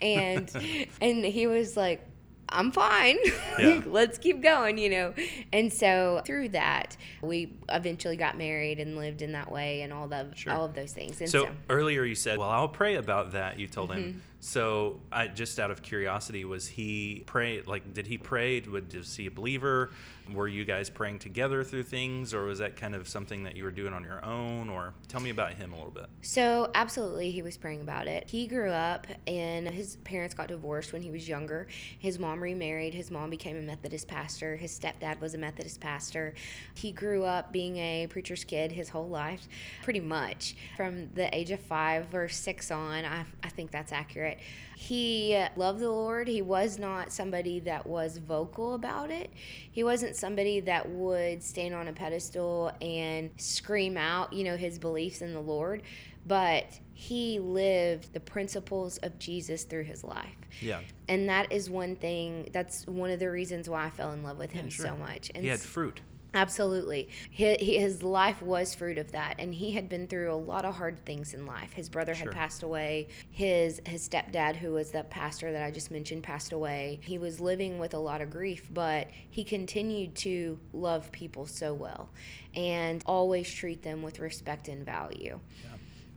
And 0.00 0.48
and 1.00 1.24
he 1.24 1.48
was 1.48 1.76
like, 1.76 2.06
I'm 2.48 2.70
fine. 2.70 3.18
Yeah. 3.58 3.82
Let's 3.86 4.18
keep 4.18 4.40
going, 4.40 4.78
you 4.78 4.88
know. 4.88 5.14
And 5.52 5.72
so 5.72 6.22
through 6.24 6.50
that, 6.50 6.96
we 7.22 7.54
eventually 7.68 8.16
got 8.16 8.38
married 8.38 8.78
and 8.78 8.96
lived 8.96 9.20
in 9.22 9.32
that 9.32 9.50
way 9.50 9.82
and 9.82 9.92
all 9.92 10.06
the 10.06 10.28
Sure. 10.36 10.52
all 10.52 10.64
of 10.64 10.74
those 10.74 10.92
things. 10.92 11.20
And 11.20 11.28
So, 11.28 11.46
so, 11.46 11.46
Mm-hmm. 11.46 11.54
earlier 11.68 12.04
you 12.04 12.14
said, 12.14 12.38
"Well, 12.38 12.50
I'll 12.50 12.68
pray 12.68 12.94
about 12.94 13.32
that." 13.32 13.58
You 13.58 13.66
told 13.66 13.90
him. 13.92 14.22
So, 14.40 15.00
I 15.12 15.28
just 15.28 15.60
out 15.60 15.70
of 15.70 15.82
curiosity, 15.82 16.44
was 16.46 16.66
he 16.66 17.24
pray? 17.26 17.60
Like, 17.60 17.92
did 17.92 18.06
he 18.06 18.16
pray? 18.16 18.60
Was 18.60 18.84
was 18.94 19.14
he 19.14 19.26
a 19.26 19.30
believer? 19.30 19.90
Were 20.32 20.48
you 20.48 20.64
guys 20.64 20.88
praying 20.88 21.18
together 21.18 21.64
through 21.64 21.82
things, 21.82 22.32
or 22.32 22.44
was 22.44 22.60
that 22.60 22.76
kind 22.76 22.94
of 22.94 23.08
something 23.08 23.42
that 23.44 23.56
you 23.56 23.64
were 23.64 23.70
doing 23.70 23.92
on 23.92 24.04
your 24.04 24.24
own? 24.24 24.68
Or 24.68 24.94
tell 25.08 25.20
me 25.20 25.30
about 25.30 25.54
him 25.54 25.72
a 25.72 25.76
little 25.76 25.90
bit. 25.90 26.06
So, 26.22 26.70
absolutely, 26.74 27.30
he 27.32 27.42
was 27.42 27.56
praying 27.56 27.80
about 27.80 28.06
it. 28.06 28.30
He 28.30 28.46
grew 28.46 28.70
up 28.70 29.06
and 29.26 29.68
his 29.68 29.96
parents 29.96 30.34
got 30.34 30.48
divorced 30.48 30.92
when 30.92 31.02
he 31.02 31.10
was 31.10 31.28
younger. 31.28 31.66
His 31.98 32.18
mom 32.18 32.42
remarried. 32.42 32.94
His 32.94 33.10
mom 33.10 33.28
became 33.28 33.56
a 33.56 33.62
Methodist 33.62 34.08
pastor. 34.08 34.56
His 34.56 34.78
stepdad 34.78 35.20
was 35.20 35.34
a 35.34 35.38
Methodist 35.38 35.80
pastor. 35.80 36.34
He 36.74 36.92
grew 36.92 37.24
up 37.24 37.52
being 37.52 37.76
a 37.76 38.06
preacher's 38.08 38.44
kid 38.44 38.72
his 38.72 38.88
whole 38.88 39.08
life, 39.08 39.48
pretty 39.82 40.00
much. 40.00 40.54
From 40.76 41.12
the 41.14 41.34
age 41.36 41.50
of 41.50 41.60
five 41.60 42.14
or 42.14 42.28
six 42.28 42.70
on, 42.70 43.04
I, 43.04 43.24
I 43.42 43.48
think 43.48 43.70
that's 43.70 43.92
accurate. 43.92 44.29
He 44.76 45.38
loved 45.56 45.80
the 45.80 45.90
Lord. 45.90 46.26
He 46.26 46.42
was 46.42 46.78
not 46.78 47.12
somebody 47.12 47.60
that 47.60 47.86
was 47.86 48.18
vocal 48.18 48.74
about 48.74 49.10
it. 49.10 49.30
He 49.70 49.84
wasn't 49.84 50.16
somebody 50.16 50.60
that 50.60 50.88
would 50.88 51.42
stand 51.42 51.74
on 51.74 51.88
a 51.88 51.92
pedestal 51.92 52.72
and 52.80 53.30
scream 53.36 53.96
out, 53.96 54.32
you 54.32 54.44
know, 54.44 54.56
his 54.56 54.78
beliefs 54.78 55.20
in 55.20 55.34
the 55.34 55.40
Lord, 55.40 55.82
but 56.26 56.80
he 56.94 57.38
lived 57.38 58.12
the 58.12 58.20
principles 58.20 58.98
of 58.98 59.18
Jesus 59.18 59.64
through 59.64 59.84
his 59.84 60.04
life. 60.04 60.36
Yeah, 60.60 60.80
And 61.08 61.28
that 61.28 61.52
is 61.52 61.70
one 61.70 61.96
thing, 61.96 62.50
that's 62.52 62.86
one 62.86 63.10
of 63.10 63.18
the 63.18 63.30
reasons 63.30 63.68
why 63.68 63.86
I 63.86 63.90
fell 63.90 64.12
in 64.12 64.22
love 64.22 64.38
with 64.38 64.50
him 64.50 64.68
sure. 64.68 64.86
so 64.86 64.96
much. 64.96 65.30
And 65.34 65.44
he 65.44 65.50
had 65.50 65.60
fruit. 65.60 66.00
Absolutely. 66.32 67.08
His, 67.30 67.56
his 67.60 68.02
life 68.02 68.40
was 68.42 68.74
fruit 68.74 68.98
of 68.98 69.12
that. 69.12 69.36
And 69.38 69.52
he 69.54 69.72
had 69.72 69.88
been 69.88 70.06
through 70.06 70.32
a 70.32 70.34
lot 70.34 70.64
of 70.64 70.74
hard 70.76 71.04
things 71.04 71.34
in 71.34 71.46
life. 71.46 71.72
His 71.72 71.88
brother 71.88 72.14
Sure. 72.14 72.26
had 72.26 72.34
passed 72.34 72.62
away. 72.62 73.08
His, 73.30 73.80
his 73.86 74.08
stepdad, 74.08 74.56
who 74.56 74.72
was 74.72 74.90
the 74.92 75.02
pastor 75.04 75.52
that 75.52 75.62
I 75.62 75.70
just 75.70 75.90
mentioned, 75.90 76.22
passed 76.22 76.52
away. 76.52 77.00
He 77.02 77.18
was 77.18 77.40
living 77.40 77.78
with 77.78 77.94
a 77.94 77.98
lot 77.98 78.20
of 78.20 78.30
grief, 78.30 78.68
but 78.72 79.08
he 79.28 79.42
continued 79.44 80.14
to 80.16 80.58
love 80.72 81.10
people 81.12 81.46
so 81.46 81.74
well 81.74 82.08
and 82.54 83.02
always 83.06 83.52
treat 83.52 83.82
them 83.82 84.02
with 84.02 84.18
respect 84.20 84.68
and 84.68 84.84
value. 84.84 85.38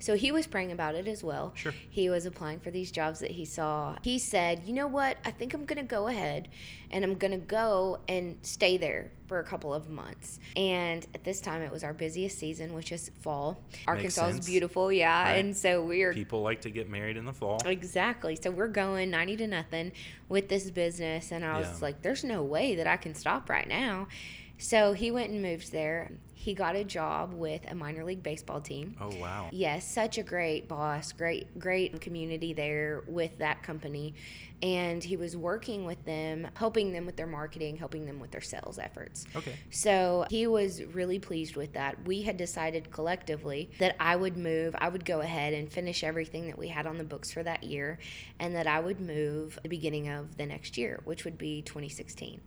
So 0.04 0.18
he 0.18 0.34
was 0.34 0.48
praying 0.48 0.74
about 0.74 0.96
it 0.96 1.08
as 1.08 1.24
well. 1.24 1.54
Sure. 1.56 1.74
He 1.90 2.10
was 2.10 2.26
applying 2.26 2.60
for 2.60 2.72
these 2.72 2.92
jobs 2.92 3.22
that 3.22 3.32
he 3.32 3.46
saw. 3.46 3.96
He 4.02 4.20
said, 4.20 4.64
You 4.66 4.74
know 4.74 4.88
what? 4.88 5.16
I 5.24 5.32
think 5.32 5.54
I'm 5.54 5.64
going 5.64 5.78
to 5.78 5.88
go 5.88 6.08
ahead 6.08 6.50
and 6.92 7.06
I'm 7.06 7.14
going 7.14 7.32
to 7.32 7.38
go 7.38 8.00
and 8.10 8.38
stay 8.42 8.76
there 8.76 9.12
for 9.28 9.40
a 9.40 9.46
couple 9.46 9.74
of 9.74 9.90
months. 9.90 10.42
And 10.58 11.08
at 11.16 11.24
this 11.24 11.40
time, 11.40 11.62
it 11.62 11.72
was 11.72 11.86
our 11.86 11.94
busiest 11.94 12.38
season, 12.38 12.74
which 12.74 12.92
is 12.92 13.12
fall. 13.22 13.64
Arkansas 13.88 14.28
is 14.28 14.46
beautiful, 14.46 14.92
yeah. 14.92 15.24
Right. 15.24 15.38
And 15.38 15.56
so 15.56 15.82
we 15.82 16.04
are 16.04 16.14
People 16.14 16.42
like 16.42 16.60
to 16.62 16.70
get 16.70 16.90
married 16.90 17.16
in 17.16 17.24
the 17.24 17.32
fall. 17.32 17.62
Exactly. 17.66 18.36
So 18.36 18.52
we're 18.52 18.68
going 18.68 19.10
90 19.10 19.38
to 19.38 19.48
nothing 19.48 19.94
with 20.28 20.50
this 20.50 20.70
business. 20.70 21.32
And 21.32 21.46
I 21.46 21.58
was 21.60 21.68
Yeah. 21.68 21.78
like, 21.82 22.02
there's 22.02 22.26
no 22.26 22.44
way 22.44 22.76
that 22.76 22.88
I 22.88 22.98
can 22.98 23.16
stop 23.16 23.50
right 23.50 23.70
now. 23.70 24.10
So 24.58 24.94
he 24.94 25.12
went 25.12 25.32
and 25.32 25.42
moved 25.42 25.72
there. 25.72 26.12
He 26.34 26.54
got 26.54 26.76
a 26.76 26.84
job 26.84 27.34
with 27.34 27.62
a 27.70 27.76
minor 27.76 28.04
league 28.04 28.22
baseball 28.22 28.60
team. 28.60 28.98
Oh 29.00 29.16
wow. 29.16 29.48
Yes, 29.52 29.90
such 29.90 30.18
a 30.18 30.24
great 30.24 30.68
boss, 30.68 31.14
great, 31.14 31.58
great 31.58 32.02
community 32.02 32.54
there 32.54 33.04
with 33.08 33.38
that 33.38 33.64
company. 33.64 34.14
And 34.62 35.04
he 35.04 35.18
was 35.18 35.36
working 35.36 35.86
with 35.86 36.04
them, 36.06 36.48
helping 36.56 36.92
them 36.92 37.06
with 37.06 37.16
their 37.18 37.28
marketing, 37.28 37.78
helping 37.78 38.06
them 38.06 38.20
with 38.20 38.32
their 38.32 38.42
sales 38.42 38.78
efforts. 38.78 39.26
Okay. 39.36 39.56
So 39.72 40.26
he 40.30 40.48
was 40.48 40.84
really 40.84 41.20
pleased 41.20 41.56
with 41.56 41.74
that. 41.74 42.06
We 42.06 42.22
had 42.22 42.38
decided 42.38 42.92
collectively 42.92 43.70
that 43.80 43.96
I 44.00 44.16
would 44.16 44.38
move, 44.38 44.76
I 44.78 44.90
would 44.90 45.04
go 45.04 45.22
ahead 45.22 45.54
and 45.54 45.72
finish 45.72 46.04
everything 46.04 46.48
that 46.48 46.58
we 46.58 46.70
had 46.70 46.88
on 46.88 46.98
the 46.98 47.04
books 47.04 47.32
for 47.32 47.44
that 47.44 47.64
year, 47.64 48.00
and 48.40 48.56
that 48.56 48.68
I 48.68 48.80
would 48.80 49.02
move 49.02 49.60
the 49.64 49.70
beginning 49.70 50.10
of 50.10 50.38
the 50.38 50.46
next 50.46 50.78
year, 50.78 51.02
which 51.04 51.26
would 51.26 51.38
be 51.38 51.62
2016. 51.62 52.42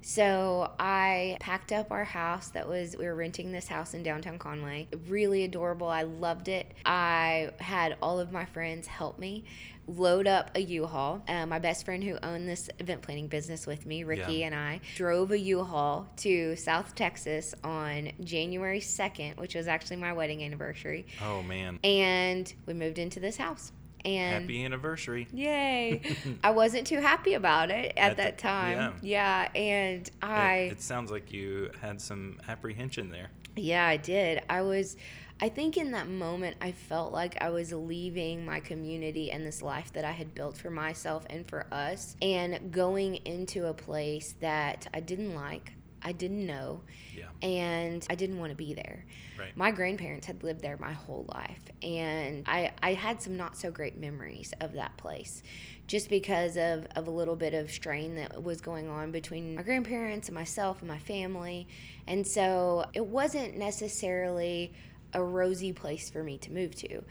So 0.00 0.72
I 0.78 1.36
packed 1.40 1.72
up 1.72 1.90
our 1.90 2.04
house 2.04 2.48
that 2.50 2.68
was, 2.68 2.96
we 2.96 3.04
were 3.04 3.14
renting 3.14 3.52
this 3.52 3.68
house 3.68 3.94
in 3.94 4.02
downtown 4.02 4.38
Conway. 4.38 4.88
Really 5.08 5.44
adorable. 5.44 5.88
I 5.88 6.02
loved 6.02 6.48
it. 6.48 6.72
I 6.86 7.50
had 7.58 7.96
all 8.00 8.20
of 8.20 8.32
my 8.32 8.44
friends 8.44 8.86
help 8.86 9.18
me 9.18 9.44
load 9.86 10.26
up 10.26 10.50
a 10.54 10.60
U-Haul. 10.60 11.22
Uh, 11.26 11.46
my 11.46 11.58
best 11.58 11.84
friend 11.86 12.04
who 12.04 12.16
owned 12.22 12.46
this 12.46 12.68
event 12.78 13.00
planning 13.02 13.26
business 13.26 13.66
with 13.66 13.86
me, 13.86 14.04
Ricky, 14.04 14.34
Yeah. 14.34 14.46
and 14.46 14.54
I 14.54 14.80
drove 14.96 15.30
a 15.30 15.38
U-Haul 15.38 16.06
to 16.18 16.56
South 16.56 16.94
Texas 16.94 17.54
on 17.64 18.10
January 18.22 18.80
2nd, 18.80 19.38
which 19.38 19.54
was 19.54 19.66
actually 19.66 19.96
my 19.96 20.12
wedding 20.12 20.42
anniversary. 20.44 21.06
Oh 21.24 21.42
man. 21.42 21.78
And 21.82 22.52
we 22.66 22.74
moved 22.74 22.98
into 22.98 23.18
this 23.18 23.38
house. 23.38 23.72
And 24.16 24.42
Happy 24.42 24.64
anniversary. 24.64 25.28
Yay. 25.32 26.00
I 26.44 26.50
wasn't 26.50 26.86
too 26.86 26.98
happy 27.00 27.34
about 27.34 27.70
it 27.70 27.92
at, 27.96 28.10
At 28.12 28.16
the- 28.16 28.22
that 28.24 28.38
time. 28.38 28.94
Yeah. 29.02 29.48
And 29.54 30.06
It, 30.08 30.12
I, 30.22 30.54
it 30.72 30.80
sounds 30.82 31.10
like 31.10 31.32
you 31.32 31.70
had 31.80 32.00
some 32.00 32.38
apprehension 32.48 33.10
there. 33.10 33.28
yeah, 33.56 33.86
I 33.86 33.96
did. 33.96 34.42
I 34.48 34.62
was, 34.62 34.96
I 35.40 35.48
think 35.48 35.76
in 35.76 35.90
that 35.92 36.08
moment, 36.08 36.56
I 36.60 36.72
felt 36.72 37.12
like 37.12 37.40
I 37.40 37.50
was 37.50 37.72
leaving 37.72 38.44
my 38.44 38.60
community 38.60 39.30
and 39.30 39.44
this 39.46 39.62
life 39.62 39.92
that 39.92 40.04
I 40.04 40.12
had 40.12 40.34
built 40.34 40.56
for 40.56 40.70
myself 40.70 41.24
and 41.30 41.46
for 41.48 41.66
us 41.72 42.16
and 42.22 42.72
going 42.72 43.16
into 43.24 43.66
a 43.66 43.74
place 43.74 44.34
that 44.40 44.86
I 44.94 45.00
didn't 45.00 45.34
like, 45.34 45.72
I 46.02 46.12
didn't 46.12 46.46
know, 46.46 46.80
Yeah. 47.16 47.26
and 47.42 48.06
I 48.08 48.14
didn't 48.14 48.38
want 48.38 48.50
to 48.50 48.56
be 48.56 48.74
there. 48.74 49.04
Right. 49.38 49.56
My 49.56 49.70
grandparents 49.70 50.26
had 50.26 50.42
lived 50.42 50.60
there 50.62 50.76
my 50.78 50.92
whole 50.92 51.26
life, 51.28 51.60
and 51.82 52.44
I, 52.46 52.72
I 52.82 52.94
had 52.94 53.20
some 53.22 53.36
not 53.36 53.56
so 53.56 53.70
great 53.70 53.98
memories 53.98 54.52
of 54.60 54.72
that 54.74 54.96
place 54.96 55.42
just 55.86 56.08
because 56.10 56.56
of, 56.56 56.86
of 56.96 57.06
a 57.06 57.10
little 57.10 57.36
bit 57.36 57.54
of 57.54 57.70
strain 57.70 58.16
that 58.16 58.42
was 58.42 58.60
going 58.60 58.88
on 58.88 59.10
between 59.10 59.54
my 59.54 59.62
grandparents 59.62 60.28
and 60.28 60.34
myself 60.34 60.80
and 60.80 60.88
my 60.88 60.98
family. 60.98 61.66
And 62.06 62.26
so 62.26 62.84
it 62.92 63.06
wasn't 63.06 63.56
necessarily 63.56 64.72
a 65.14 65.22
rosy 65.22 65.72
place 65.72 66.10
for 66.10 66.22
me 66.22 66.36
to 66.38 66.52
move 66.52 66.74
to. 66.76 67.02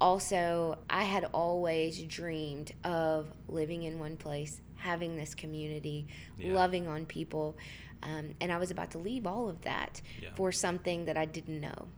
Also, 0.00 0.76
I 0.90 1.04
had 1.04 1.24
always 1.32 2.02
dreamed 2.02 2.72
of 2.84 3.28
living 3.48 3.84
in 3.84 3.98
one 3.98 4.16
place, 4.16 4.60
having 4.76 5.16
this 5.16 5.34
community, 5.34 6.06
Yeah. 6.38 6.52
loving 6.52 6.86
on 6.88 7.06
people. 7.06 7.56
Um, 8.02 8.34
and 8.40 8.52
I 8.52 8.58
was 8.58 8.70
about 8.70 8.90
to 8.92 8.98
leave 8.98 9.26
all 9.26 9.48
of 9.48 9.62
that 9.62 10.00
Yeah. 10.22 10.28
for 10.36 10.52
something 10.52 11.06
that 11.06 11.16
I 11.16 11.24
didn't 11.24 11.60
know. 11.60 11.88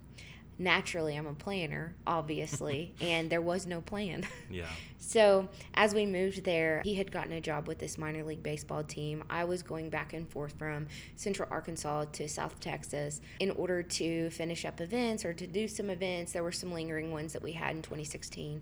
Naturally, 0.61 1.15
I'm 1.17 1.27
a 1.29 1.35
planner, 1.35 1.95
obviously, 2.05 2.93
and 3.01 3.31
there 3.31 3.41
was 3.41 3.67
no 3.67 3.81
plan. 3.81 4.27
Yeah. 4.51 4.67
So, 5.01 5.49
as 5.73 5.95
we 5.95 6.05
moved 6.05 6.45
there, 6.45 6.83
he 6.85 6.95
had 6.95 7.11
gotten 7.11 7.33
a 7.33 7.41
job 7.41 7.67
with 7.67 7.79
this 7.79 7.97
minor 7.97 8.25
league 8.25 8.43
baseball 8.43 8.83
team. 8.83 9.25
I 9.31 9.45
was 9.45 9.63
going 9.63 9.89
back 9.89 10.13
and 10.13 10.29
forth 10.29 10.53
from 10.59 10.89
Central 11.17 11.49
Arkansas 11.51 12.07
to 12.15 12.29
South 12.29 12.61
Texas 12.61 13.23
in 13.41 13.51
order 13.53 13.83
to 13.83 14.29
finish 14.31 14.67
up 14.67 14.83
events 14.83 15.25
or 15.25 15.33
to 15.33 15.47
do 15.47 15.67
some 15.67 15.89
events. 15.89 16.33
There 16.33 16.43
were 16.43 16.53
some 16.53 16.73
lingering 16.73 17.11
ones 17.11 17.33
that 17.33 17.43
we 17.43 17.53
had 17.53 17.75
in 17.77 17.81
2016. 17.81 18.61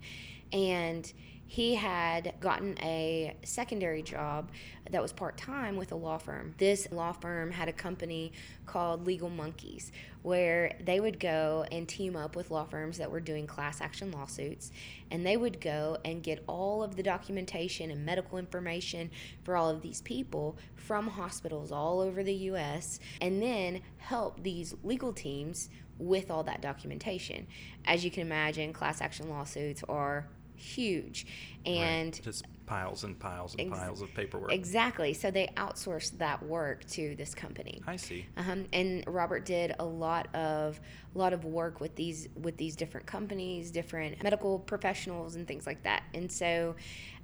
And 0.53 1.13
he 1.49 1.77
had 1.77 2.35
gotten 2.41 2.77
a 2.81 3.37
secondary 3.45 4.03
job 4.03 4.51
that 4.91 5.01
was 5.01 5.13
part 5.13 5.37
time 5.37 5.77
with 5.77 5.93
a 5.93 5.95
law 5.95 6.19
firm. 6.19 6.55
This 6.59 6.89
law 6.91 7.13
firm 7.13 7.53
had 7.53 7.69
a 7.69 7.73
company 7.73 8.33
called 8.67 9.07
Legal 9.07 9.31
Monkeys 9.31 9.93
where 10.23 10.77
they 10.85 10.99
would 10.99 11.21
go 11.21 11.65
and 11.71 11.89
team 11.89 12.17
up 12.17 12.35
with 12.35 12.51
law 12.51 12.65
firms 12.65 12.99
that 12.99 13.11
were 13.11 13.21
doing 13.21 13.47
class 13.47 13.81
action 13.81 14.11
lawsuits 14.11 14.73
and 15.13 15.25
they 15.25 15.37
would 15.37 15.61
go 15.61 15.97
and 16.05 16.23
get 16.23 16.43
all 16.49 16.83
of 16.83 16.97
the 16.97 17.03
documentation 17.03 17.93
and 17.93 18.05
medical 18.05 18.39
information 18.39 19.09
for 19.45 19.57
all 19.57 19.71
of 19.71 19.83
these 19.83 20.01
people 20.01 20.57
from 20.75 21.07
hospitals 21.07 21.71
all 21.71 22.01
over 22.01 22.25
the 22.25 22.35
US 22.35 22.99
and 23.21 23.41
then 23.41 23.81
help 23.99 24.43
these 24.43 24.75
legal 24.83 25.13
teams 25.13 25.69
with 25.99 26.31
all 26.31 26.43
that 26.43 26.61
documentation. 26.61 27.47
As 27.85 28.05
you 28.05 28.11
can 28.11 28.23
imagine, 28.23 28.73
class 28.73 29.01
action 29.01 29.31
lawsuits 29.31 29.83
are 29.89 30.27
huge 30.57 31.27
and 31.65 32.15
right. 32.15 32.21
just 32.23 32.45
piles 32.67 33.05
and 33.05 33.17
piles 33.19 33.55
and 33.59 33.71
Ex- 33.71 33.79
piles 33.79 34.03
of 34.03 34.13
paperwork. 34.15 34.53
exactly 34.53 35.15
so 35.15 35.31
they 35.31 35.47
outsourced 35.57 36.19
that 36.19 36.43
work 36.45 36.85
to 36.87 37.15
this 37.17 37.33
company 37.33 37.81
I 37.87 37.95
see. 37.97 38.27
um, 38.37 38.65
and 38.73 39.05
Robert 39.07 39.45
did 39.45 39.75
a 39.79 39.85
lot 39.85 40.35
of 40.35 40.81
a 41.15 41.19
lot 41.19 41.33
of 41.33 41.45
work 41.45 41.81
with 41.81 41.95
these 41.95 42.29
with 42.41 42.57
these 42.59 42.77
different 42.77 43.07
companies, 43.07 43.71
different 43.71 44.23
medical 44.23 44.59
professionals, 44.59 45.37
and 45.37 45.49
things 45.49 45.67
like 45.67 45.83
that. 45.85 46.03
And 46.13 46.31
so, 46.31 46.75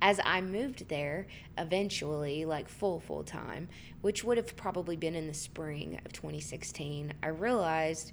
as 0.01 0.19
I 0.25 0.41
moved 0.41 0.89
there, 0.89 1.27
eventually, 1.59 2.47
like 2.47 2.71
full 2.71 3.01
full 3.01 3.23
time, 3.23 3.69
which 4.01 4.25
would 4.25 4.39
have 4.39 4.57
probably 4.57 4.97
been 4.97 5.15
in 5.15 5.27
the 5.27 5.35
spring 5.35 6.01
of 6.07 6.13
2016, 6.15 7.13
I 7.23 7.27
realized 7.29 8.13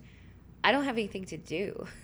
I 0.66 0.74
don't 0.74 0.84
have 0.84 0.98
anything 0.98 1.24
to 1.26 1.38
do. 1.38 1.88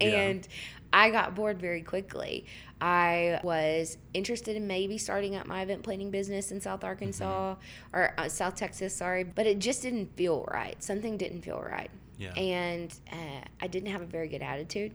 Yeah. 0.00 0.08
and 0.08 0.48
I 0.92 1.10
got 1.10 1.34
bored 1.34 1.60
very 1.60 1.82
quickly. 1.82 2.46
I 2.80 3.40
was 3.42 3.96
interested 4.14 4.56
in 4.56 4.66
maybe 4.66 4.98
starting 4.98 5.36
up 5.36 5.46
my 5.46 5.62
event 5.62 5.82
planning 5.82 6.10
business 6.10 6.52
in 6.52 6.60
South 6.60 6.84
Arkansas 6.84 7.56
or 7.92 8.14
uh, 8.18 8.28
South 8.28 8.54
Texas, 8.54 8.94
sorry, 8.94 9.24
but 9.24 9.46
it 9.46 9.58
just 9.58 9.82
didn't 9.82 10.14
feel 10.16 10.46
right. 10.52 10.82
Something 10.82 11.16
didn't 11.16 11.42
feel 11.42 11.60
right. 11.60 11.90
Yeah. 12.18 12.32
And 12.34 12.94
uh, 13.12 13.44
I 13.60 13.66
didn't 13.66 13.90
have 13.90 14.02
a 14.02 14.06
very 14.06 14.28
good 14.28 14.42
attitude. 14.42 14.92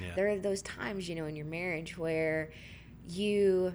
Yeah. 0.00 0.14
There 0.16 0.28
are 0.28 0.38
those 0.38 0.62
times, 0.62 1.08
you 1.08 1.14
know, 1.14 1.26
in 1.26 1.36
your 1.36 1.46
marriage 1.46 1.96
where 1.96 2.50
you 3.08 3.74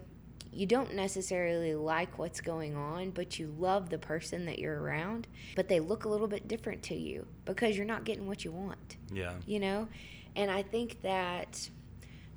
you 0.51 0.67
don't 0.67 0.93
necessarily 0.93 1.73
like 1.73 2.19
what's 2.19 2.39
going 2.39 2.75
on, 2.75 3.09
but 3.09 3.39
you 3.39 3.51
love 3.57 3.89
the 3.89 3.97
person 3.97 4.45
that 4.45 4.59
you're 4.59 4.79
around, 4.79 5.27
but 5.55 5.67
they 5.67 5.79
look 5.79 6.05
a 6.05 6.09
little 6.09 6.27
bit 6.27 6.47
different 6.47 6.83
to 6.83 6.95
you 6.95 7.25
because 7.45 7.75
you're 7.75 7.87
not 7.87 8.03
getting 8.03 8.27
what 8.27 8.45
you 8.45 8.51
want 8.51 8.97
yeah. 9.13 9.33
you 9.45 9.59
know 9.59 9.87
and 10.35 10.49
i 10.51 10.61
think 10.61 11.01
that 11.01 11.69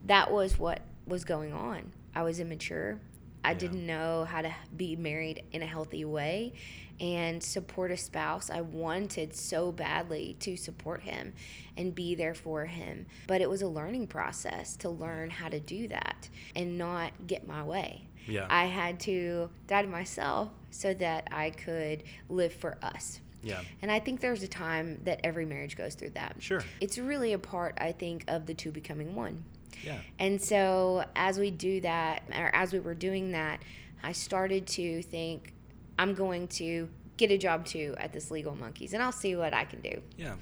that 0.04 0.30
was 0.30 0.58
what 0.58 0.82
was 1.06 1.24
going 1.24 1.52
on. 1.52 1.92
I 2.14 2.22
was 2.22 2.40
immature. 2.40 2.98
I 3.44 3.50
Yeah. 3.52 3.58
didn't 3.58 3.86
know 3.86 4.24
how 4.24 4.42
to 4.42 4.54
be 4.76 4.96
married 4.96 5.44
in 5.52 5.62
a 5.62 5.66
healthy 5.66 6.04
way 6.04 6.52
and 7.00 7.42
support 7.42 7.90
a 7.90 7.96
spouse. 7.96 8.50
I 8.50 8.60
wanted 8.62 9.34
so 9.34 9.70
badly 9.70 10.36
to 10.40 10.56
support 10.56 11.02
him 11.02 11.32
and 11.76 11.94
be 11.94 12.14
there 12.14 12.34
for 12.34 12.66
him. 12.66 13.06
But 13.26 13.40
it 13.40 13.50
was 13.50 13.62
a 13.62 13.68
learning 13.68 14.06
process 14.08 14.76
to 14.78 14.88
learn 14.88 15.30
how 15.30 15.48
to 15.48 15.60
do 15.60 15.86
that 15.88 16.28
and 16.56 16.78
not 16.78 17.12
get 17.26 17.46
my 17.46 17.62
way. 17.62 18.02
Yeah. 18.28 18.46
i 18.50 18.64
had 18.66 18.98
to 19.00 19.50
die 19.68 19.82
to 19.82 19.88
myself 19.88 20.50
so 20.72 20.92
that 20.94 21.28
i 21.30 21.50
could 21.50 22.02
live 22.28 22.52
for 22.52 22.76
us 22.82 23.20
yeah. 23.46 23.60
and 23.82 23.90
I 23.90 23.98
think 24.00 24.20
there's 24.20 24.42
a 24.42 24.48
time 24.48 25.00
that 25.04 25.20
every 25.24 25.46
marriage 25.46 25.76
goes 25.76 25.94
through 25.94 26.10
that. 26.10 26.36
Sure. 26.40 26.62
It's 26.80 26.98
really 26.98 27.32
a 27.32 27.38
part, 27.38 27.76
I 27.80 27.92
think, 27.92 28.24
of 28.28 28.46
the 28.46 28.54
two 28.54 28.70
becoming 28.70 29.14
one. 29.14 29.44
Yeah. 29.84 29.98
And 30.18 30.40
so 30.40 31.04
as 31.14 31.38
we 31.38 31.50
do 31.50 31.80
that, 31.82 32.22
or 32.34 32.50
as 32.54 32.72
we 32.72 32.80
were 32.80 32.94
doing 32.94 33.32
that, 33.32 33.62
I 34.02 34.12
started 34.12 34.66
to 34.68 35.02
think, 35.02 35.52
I'm 35.98 36.14
going 36.14 36.48
to 36.48 36.88
get 37.16 37.30
a 37.30 37.38
job 37.38 37.64
too 37.64 37.94
at 37.98 38.12
this 38.12 38.30
Legal 38.30 38.54
Monkeys, 38.54 38.92
and 38.92 39.02
I'll 39.02 39.12
see 39.12 39.36
what 39.36 39.54
I 39.54 39.64
can 39.64 39.80
do. 39.80 40.00
Yeah. 40.16 40.34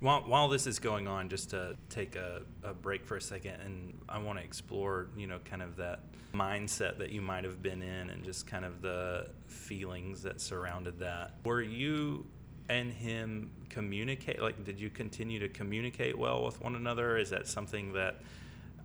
While, 0.00 0.20
while 0.22 0.48
this 0.48 0.66
is 0.66 0.78
going 0.78 1.08
on, 1.08 1.28
just 1.28 1.50
to 1.50 1.76
take 1.88 2.16
a, 2.16 2.42
a 2.62 2.74
break 2.74 3.06
for 3.06 3.16
a 3.16 3.20
second, 3.20 3.60
and 3.64 3.98
I 4.08 4.18
want 4.18 4.38
to 4.38 4.44
explore, 4.44 5.08
you 5.16 5.26
know, 5.26 5.38
kind 5.44 5.62
of 5.62 5.76
that 5.76 6.00
mindset 6.34 6.98
that 6.98 7.10
you 7.10 7.22
might 7.22 7.44
have 7.44 7.62
been 7.62 7.82
in 7.82 8.10
and 8.10 8.22
just 8.22 8.46
kind 8.46 8.64
of 8.64 8.82
the 8.82 9.30
feelings 9.46 10.22
that 10.22 10.40
surrounded 10.40 10.98
that. 10.98 11.34
Were 11.44 11.62
you 11.62 12.26
and 12.68 12.92
him 12.92 13.50
communicate? 13.68 14.40
Like, 14.40 14.64
did 14.64 14.80
you 14.80 14.90
continue 14.90 15.38
to 15.40 15.48
communicate 15.48 16.18
well 16.18 16.44
with 16.44 16.60
one 16.60 16.74
another? 16.74 17.16
Is 17.16 17.30
that 17.30 17.46
something 17.46 17.92
that 17.92 18.20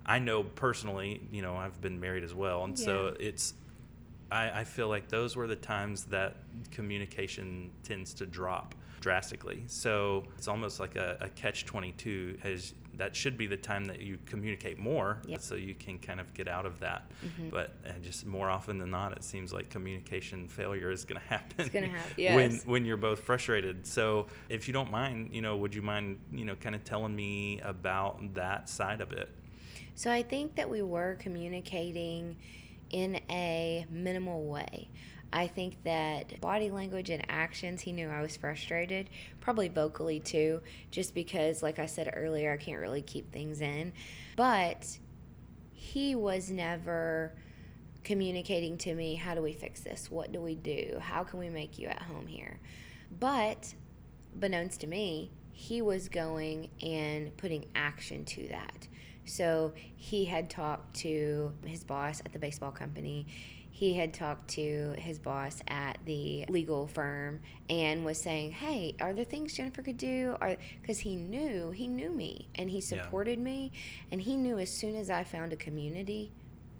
I 0.05 0.19
know 0.19 0.43
personally? 0.43 1.21
You 1.31 1.41
know, 1.41 1.55
I've 1.55 1.79
been 1.81 1.99
married 1.99 2.23
as 2.23 2.33
well, 2.33 2.63
and 2.63 2.77
so 2.77 3.15
it's. 3.19 3.53
I, 4.31 4.61
I 4.61 4.63
feel 4.63 4.87
like 4.87 5.09
those 5.09 5.35
were 5.35 5.45
the 5.45 5.57
times 5.57 6.05
that 6.05 6.37
communication 6.71 7.69
tends 7.83 8.13
to 8.13 8.25
drop 8.25 8.75
drastically. 9.01 9.63
So 9.67 10.23
it's 10.37 10.47
almost 10.47 10.79
like 10.79 10.95
a, 10.95 11.17
a 11.19 11.29
catch 11.29 11.65
twenty 11.65 11.91
two. 11.93 12.37
As 12.43 12.73
that 12.97 13.15
should 13.15 13.37
be 13.37 13.47
the 13.47 13.57
time 13.57 13.85
that 13.85 14.01
you 14.01 14.17
communicate 14.25 14.77
more, 14.77 15.21
Yep. 15.25 15.41
so 15.41 15.55
you 15.55 15.73
can 15.73 15.97
kind 15.99 16.19
of 16.19 16.33
get 16.33 16.47
out 16.47 16.65
of 16.65 16.79
that. 16.81 17.09
Mhm. 17.23 17.49
But 17.49 17.73
uh, 17.85 17.91
just 18.01 18.25
more 18.25 18.49
often 18.49 18.77
than 18.77 18.91
not, 18.91 19.13
it 19.13 19.23
seems 19.23 19.53
like 19.53 19.69
communication 19.69 20.47
failure 20.47 20.91
is 20.91 21.05
going 21.05 21.19
to 21.21 21.27
happen. 21.27 21.55
It's 21.65 21.69
gonna 21.69 21.87
happen, 21.87 22.13
when 22.35 22.55
when 22.65 22.85
you're 22.85 22.97
both 22.97 23.21
frustrated. 23.21 23.85
So 23.87 24.27
if 24.49 24.67
you 24.67 24.73
don't 24.73 24.91
mind, 24.91 25.29
you 25.33 25.41
know, 25.41 25.57
would 25.57 25.73
you 25.73 25.81
mind, 25.81 26.19
you 26.31 26.45
know, 26.45 26.55
kind 26.55 26.75
of 26.75 26.83
telling 26.83 27.15
me 27.15 27.59
about 27.61 28.33
that 28.35 28.69
side 28.69 29.01
of 29.01 29.11
it? 29.13 29.29
So 29.95 30.11
I 30.11 30.23
think 30.23 30.55
that 30.55 30.69
we 30.69 30.81
were 30.81 31.15
communicating 31.19 32.35
in 32.91 33.19
a 33.29 33.85
minimal 33.89 34.45
way. 34.45 34.89
I 35.33 35.47
think 35.47 35.81
that 35.83 36.41
body 36.41 36.69
language 36.69 37.09
and 37.09 37.23
actions, 37.29 37.81
he 37.81 37.93
knew 37.93 38.09
I 38.09 38.21
was 38.21 38.35
frustrated, 38.35 39.09
probably 39.39 39.69
vocally 39.69 40.19
too, 40.19 40.61
just 40.91 41.15
because, 41.15 41.63
like 41.63 41.79
I 41.79 41.85
said 41.85 42.11
earlier, 42.13 42.51
I 42.51 42.57
can't 42.57 42.81
really 42.81 43.01
keep 43.01 43.31
things 43.31 43.61
in. 43.61 43.93
But 44.35 44.99
he 45.71 46.15
was 46.15 46.51
never 46.51 47.33
communicating 48.03 48.77
to 48.79 48.93
me, 48.93 49.15
how 49.15 49.35
do 49.35 49.41
we 49.41 49.53
fix 49.53 49.81
this? 49.81 50.11
What 50.11 50.33
do 50.33 50.41
we 50.41 50.55
do? 50.55 50.97
How 50.99 51.23
can 51.23 51.39
we 51.39 51.49
make 51.49 51.79
you 51.79 51.87
at 51.87 52.01
home 52.01 52.27
here? 52.27 52.59
But, 53.19 53.73
beknownst 54.37 54.79
to 54.79 54.87
me, 54.87 55.31
he 55.51 55.81
was 55.81 56.09
going 56.09 56.69
and 56.81 57.35
putting 57.37 57.65
action 57.75 58.25
to 58.25 58.47
that. 58.49 58.87
So 59.25 59.73
he 59.95 60.25
had 60.25 60.49
talked 60.49 60.95
to 60.97 61.53
his 61.65 61.83
boss 61.83 62.21
at 62.25 62.33
the 62.33 62.39
baseball 62.39 62.71
company. 62.71 63.27
He 63.73 63.93
had 63.93 64.13
talked 64.13 64.49
to 64.49 64.93
his 64.97 65.17
boss 65.17 65.61
at 65.67 65.97
the 66.05 66.45
legal 66.49 66.87
firm 66.87 67.39
and 67.69 68.03
was 68.05 68.21
saying, 68.21 68.51
"Hey, 68.51 68.95
are 68.99 69.13
there 69.13 69.25
things 69.25 69.53
Jennifer 69.53 69.81
could 69.81 69.97
do?" 69.97 70.35
Because 70.81 70.99
he 70.99 71.15
knew 71.15 71.71
he 71.71 71.87
knew 71.87 72.11
me 72.11 72.47
and 72.55 72.69
he 72.69 72.77
Yeah. 72.77 72.81
supported 72.81 73.39
me, 73.39 73.71
and 74.11 74.21
he 74.21 74.35
knew 74.35 74.59
as 74.59 74.69
soon 74.69 74.95
as 74.95 75.09
I 75.09 75.23
found 75.23 75.53
a 75.53 75.55
community, 75.55 76.31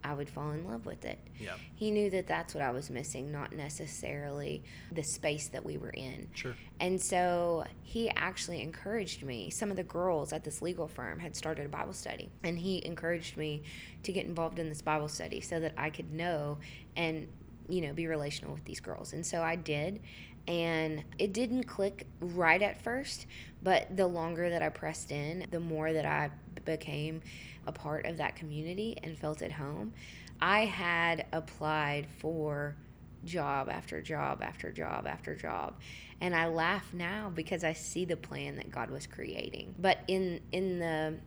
I 0.03 0.13
would 0.13 0.29
fall 0.29 0.51
in 0.51 0.65
love 0.65 0.85
with 0.85 1.05
it. 1.05 1.19
Yeah. 1.39 1.53
He 1.75 1.91
knew 1.91 2.09
that 2.09 2.27
that's 2.27 2.53
what 2.53 2.63
I 2.63 2.71
was 2.71 2.89
missing, 2.89 3.31
not 3.31 3.53
necessarily 3.53 4.63
the 4.91 5.03
space 5.03 5.47
that 5.49 5.63
we 5.63 5.77
were 5.77 5.89
in. 5.89 6.27
Sure. 6.33 6.55
And 6.79 7.01
so 7.01 7.65
he 7.83 8.09
actually 8.09 8.61
encouraged 8.61 9.23
me. 9.23 9.49
Some 9.49 9.69
of 9.69 9.77
the 9.77 9.83
girls 9.83 10.33
at 10.33 10.43
this 10.43 10.61
legal 10.61 10.87
firm 10.87 11.19
had 11.19 11.35
started 11.35 11.65
a 11.65 11.69
Bible 11.69 11.93
study, 11.93 12.29
and 12.43 12.57
he 12.57 12.83
encouraged 12.85 13.37
me 13.37 13.63
to 14.03 14.11
get 14.11 14.25
involved 14.25 14.59
in 14.59 14.69
this 14.69 14.81
Bible 14.81 15.07
study 15.07 15.41
so 15.41 15.59
that 15.59 15.73
I 15.77 15.89
could 15.89 16.11
know 16.11 16.57
and 16.95 17.27
you 17.69 17.81
know 17.81 17.93
be 17.93 18.07
relational 18.07 18.53
with 18.53 18.65
these 18.65 18.79
girls. 18.79 19.13
And 19.13 19.25
so 19.25 19.41
I 19.41 19.55
did, 19.55 20.01
and 20.47 21.03
it 21.19 21.33
didn't 21.33 21.63
click 21.63 22.07
right 22.19 22.61
at 22.61 22.81
first, 22.81 23.27
but 23.61 23.95
the 23.95 24.07
longer 24.07 24.49
that 24.49 24.61
I 24.61 24.69
pressed 24.69 25.11
in, 25.11 25.45
the 25.51 25.59
more 25.59 25.93
that 25.93 26.05
I 26.05 26.31
became 26.65 27.21
a 27.67 27.71
part 27.71 28.05
of 28.05 28.17
that 28.17 28.35
community 28.35 28.97
and 29.03 29.17
felt 29.17 29.41
at 29.41 29.51
home. 29.51 29.93
I 30.41 30.65
had 30.65 31.25
applied 31.31 32.07
for 32.19 32.75
job 33.23 33.69
after 33.69 34.01
job 34.01 34.41
after 34.41 34.71
job 34.71 35.05
after 35.07 35.35
job. 35.35 35.75
And 36.19 36.35
I 36.35 36.47
laugh 36.47 36.93
now 36.93 37.31
because 37.33 37.63
I 37.63 37.73
see 37.73 38.05
the 38.05 38.17
plan 38.17 38.55
that 38.57 38.71
God 38.71 38.89
was 38.89 39.07
creating. 39.07 39.75
But 39.77 39.99
in 40.07 40.41
in 40.51 40.79
the 40.79 41.17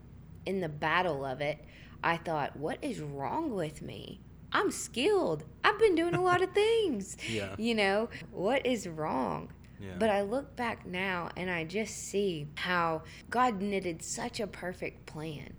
in 0.47 0.61
the 0.61 0.69
battle 0.69 1.25
of 1.25 1.41
it 1.41 1.59
I 2.03 2.17
thought 2.19 2.57
what 2.57 2.79
is 2.83 3.01
wrong 3.01 3.55
with 3.55 3.81
me? 3.81 4.21
I'm 4.53 4.71
skilled. 4.71 5.45
I've 5.65 5.79
been 5.79 5.95
doing 5.95 6.15
a 6.15 6.23
lot 6.23 6.43
of 6.43 6.53
things. 6.53 7.17
Yeah. 7.29 7.55
you 7.59 7.75
know 7.75 8.09
what 8.31 8.67
is 8.67 8.87
wrong 8.89 9.51
Yeah. 9.85 9.93
but 9.99 10.11
I 10.11 10.23
look 10.23 10.57
back 10.57 10.87
now 10.87 11.31
and 11.37 11.51
I 11.51 11.65
just 11.65 11.95
see 12.09 12.49
how 12.55 13.03
God 13.31 13.61
knitted 13.61 14.03
such 14.03 14.41
a 14.41 14.47
perfect 14.47 15.07
plan. 15.07 15.55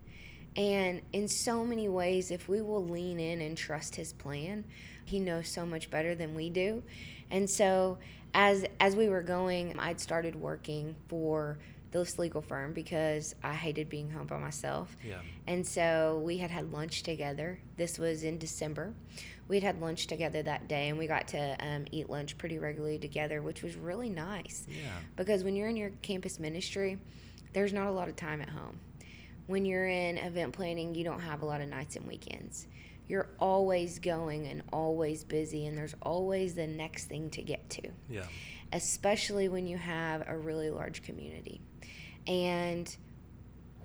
And 0.55 1.01
in 1.11 1.27
so 1.27 1.65
many 1.65 1.89
ways, 1.89 2.31
if 2.31 2.47
we 2.47 2.61
will 2.61 2.83
lean 2.85 3.19
in 3.19 3.41
and 3.41 3.57
trust 3.57 3.95
his 3.95 4.13
plan, 4.13 4.63
he 5.03 5.19
knows 5.19 5.49
so 5.49 5.65
much 5.65 5.89
better 5.89 6.15
than 6.15 6.33
we 6.33 6.49
do. 6.49 6.81
And 7.29 7.49
so 7.49 7.97
as 8.33 8.65
as 8.79 8.95
we 8.95 9.09
were 9.09 9.21
going, 9.23 9.77
I'd 9.79 9.99
started 9.99 10.35
working 10.35 10.95
for 11.07 11.57
this 11.91 12.19
legal 12.19 12.41
firm 12.41 12.73
because 12.73 13.35
I 13.41 13.53
hated 13.53 13.89
being 13.89 14.09
home 14.09 14.27
by 14.27 14.37
myself. 14.37 14.95
yeah. 15.03 15.19
And 15.47 15.65
so 15.65 16.21
we 16.25 16.37
had 16.37 16.51
had 16.51 16.71
lunch 16.73 17.03
together. 17.03 17.59
This 17.77 17.97
was 17.97 18.23
in 18.23 18.37
December. 18.37 18.93
We'd 19.47 19.63
had 19.63 19.79
lunch 19.79 20.07
together 20.07 20.41
that 20.43 20.67
day, 20.67 20.89
and 20.89 20.97
we 20.97 21.05
got 21.07 21.27
to 21.29 21.55
um, 21.59 21.85
eat 21.91 22.09
lunch 22.09 22.37
pretty 22.37 22.57
regularly 22.57 22.97
together, 22.97 23.41
which 23.41 23.61
was 23.61 23.75
really 23.75 24.09
nice. 24.09 24.65
Yeah. 24.67 24.89
Because 25.15 25.43
when 25.43 25.55
you're 25.55 25.67
in 25.69 25.77
your 25.77 25.91
campus 26.01 26.39
ministry, 26.39 26.97
there's 27.53 27.71
not 27.73 27.87
a 27.87 27.91
lot 27.91 28.07
of 28.09 28.15
time 28.15 28.41
at 28.41 28.49
home. 28.49 28.79
When 29.47 29.63
you're 29.63 29.87
in 29.87 30.17
event 30.17 30.53
planning, 30.53 30.95
you 30.95 31.03
don't 31.03 31.19
have 31.19 31.43
a 31.43 31.45
lot 31.45 31.61
of 31.61 31.69
nights 31.69 31.95
and 31.95 32.07
weekends. 32.07 32.65
You're 33.07 33.29
always 33.39 33.99
going 33.99 34.47
and 34.47 34.63
always 34.73 35.23
busy, 35.23 35.67
and 35.67 35.77
there's 35.77 35.93
always 36.01 36.55
the 36.55 36.65
next 36.65 37.05
thing 37.05 37.29
to 37.31 37.43
get 37.43 37.69
to 37.69 37.89
Yeah. 38.09 38.23
especially 38.73 39.47
when 39.47 39.67
you 39.67 39.77
have 39.77 40.23
a 40.27 40.35
really 40.35 40.71
large 40.71 41.03
community. 41.03 41.61
And 42.25 42.93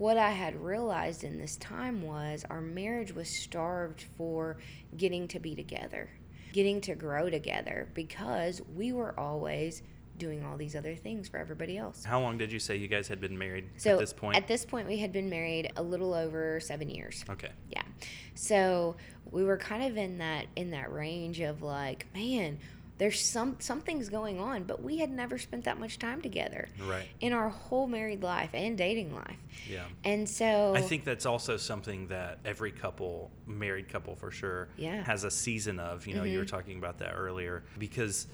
what 0.00 0.16
I 0.16 0.30
had 0.30 0.58
realized 0.64 1.24
in 1.24 1.38
this 1.38 1.56
time 1.56 2.00
was 2.00 2.46
our 2.48 2.62
marriage 2.62 3.12
was 3.14 3.28
starved 3.28 4.06
for 4.16 4.56
getting 4.96 5.28
to 5.28 5.38
be 5.38 5.54
together, 5.54 6.08
getting 6.54 6.80
to 6.80 6.94
grow 6.94 7.28
together 7.28 7.86
because 7.92 8.62
we 8.74 8.92
were 8.94 9.18
always 9.20 9.82
doing 10.16 10.42
all 10.42 10.56
these 10.56 10.74
other 10.74 10.94
things 10.94 11.28
for 11.28 11.36
everybody 11.36 11.76
else. 11.76 12.02
How 12.02 12.18
long 12.18 12.38
did 12.38 12.50
you 12.50 12.58
say 12.58 12.76
you 12.76 12.88
guys 12.88 13.08
had 13.08 13.20
been 13.20 13.36
married 13.36 13.66
So 13.76 13.92
at 13.92 13.98
this 13.98 14.14
point? 14.14 14.38
at 14.38 14.48
this 14.48 14.64
point 14.64 14.88
we 14.88 14.96
had 14.96 15.12
been 15.12 15.28
married 15.28 15.70
a 15.76 15.82
little 15.82 16.14
over 16.14 16.60
7 16.60 16.88
years. 16.88 17.22
okay. 17.28 17.50
Yeah. 17.68 17.82
So 18.34 18.96
we 19.30 19.44
were 19.44 19.58
kind 19.58 19.84
of 19.84 19.98
in 19.98 20.16
that 20.18 20.46
in 20.56 20.70
that 20.70 20.90
range 20.90 21.40
of 21.40 21.60
like, 21.60 22.06
man, 22.14 22.58
there's 23.00 23.18
some 23.18 23.56
something's 23.60 24.10
going 24.10 24.38
on, 24.38 24.62
but 24.64 24.82
we 24.82 24.98
had 24.98 25.10
never 25.10 25.38
spent 25.38 25.64
that 25.64 25.80
much 25.80 25.98
time 25.98 26.20
together 26.20 26.68
Right. 26.86 27.08
in 27.20 27.32
our 27.32 27.48
whole 27.48 27.86
married 27.86 28.22
life 28.22 28.50
and 28.52 28.76
dating 28.76 29.14
life. 29.14 29.38
Yeah. 29.68 29.86
And 30.04 30.28
so 30.28 30.74
I 30.76 30.82
think 30.82 31.04
that's 31.04 31.24
also 31.24 31.56
something 31.56 32.08
that 32.08 32.40
every 32.44 32.70
couple, 32.70 33.30
married 33.46 33.88
couple 33.88 34.14
for 34.16 34.30
sure, 34.30 34.68
Yeah. 34.76 35.02
has 35.04 35.24
a 35.24 35.30
season 35.30 35.80
of. 35.80 36.06
You 36.06 36.14
know, 36.14 36.24
you 36.24 36.38
were 36.38 36.44
Mhm. 36.44 36.48
talking 36.50 36.76
about 36.76 36.98
that 36.98 37.14
earlier 37.14 37.64
because 37.78 38.26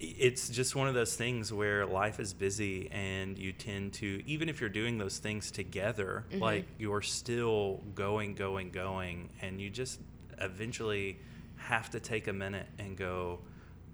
it's 0.00 0.48
just 0.48 0.74
one 0.74 0.88
of 0.88 0.94
those 0.94 1.14
things 1.14 1.52
where 1.52 1.84
life 1.84 2.18
is 2.18 2.32
busy 2.32 2.90
and 2.92 3.38
you 3.38 3.52
tend 3.52 3.92
to, 3.92 4.22
even 4.26 4.48
if 4.48 4.58
you're 4.58 4.70
doing 4.70 4.96
those 4.96 5.18
things 5.18 5.50
together, 5.50 6.24
Mhm. 6.32 6.40
like 6.40 6.64
you're 6.78 7.02
still 7.02 7.84
going, 7.94 8.34
going, 8.34 8.70
going, 8.70 9.28
and 9.42 9.60
you 9.60 9.68
just 9.68 10.00
eventually 10.40 11.18
have 11.56 11.90
to 11.90 12.00
take 12.00 12.26
a 12.26 12.32
minute 12.32 12.66
and 12.78 12.96
go, 12.96 13.38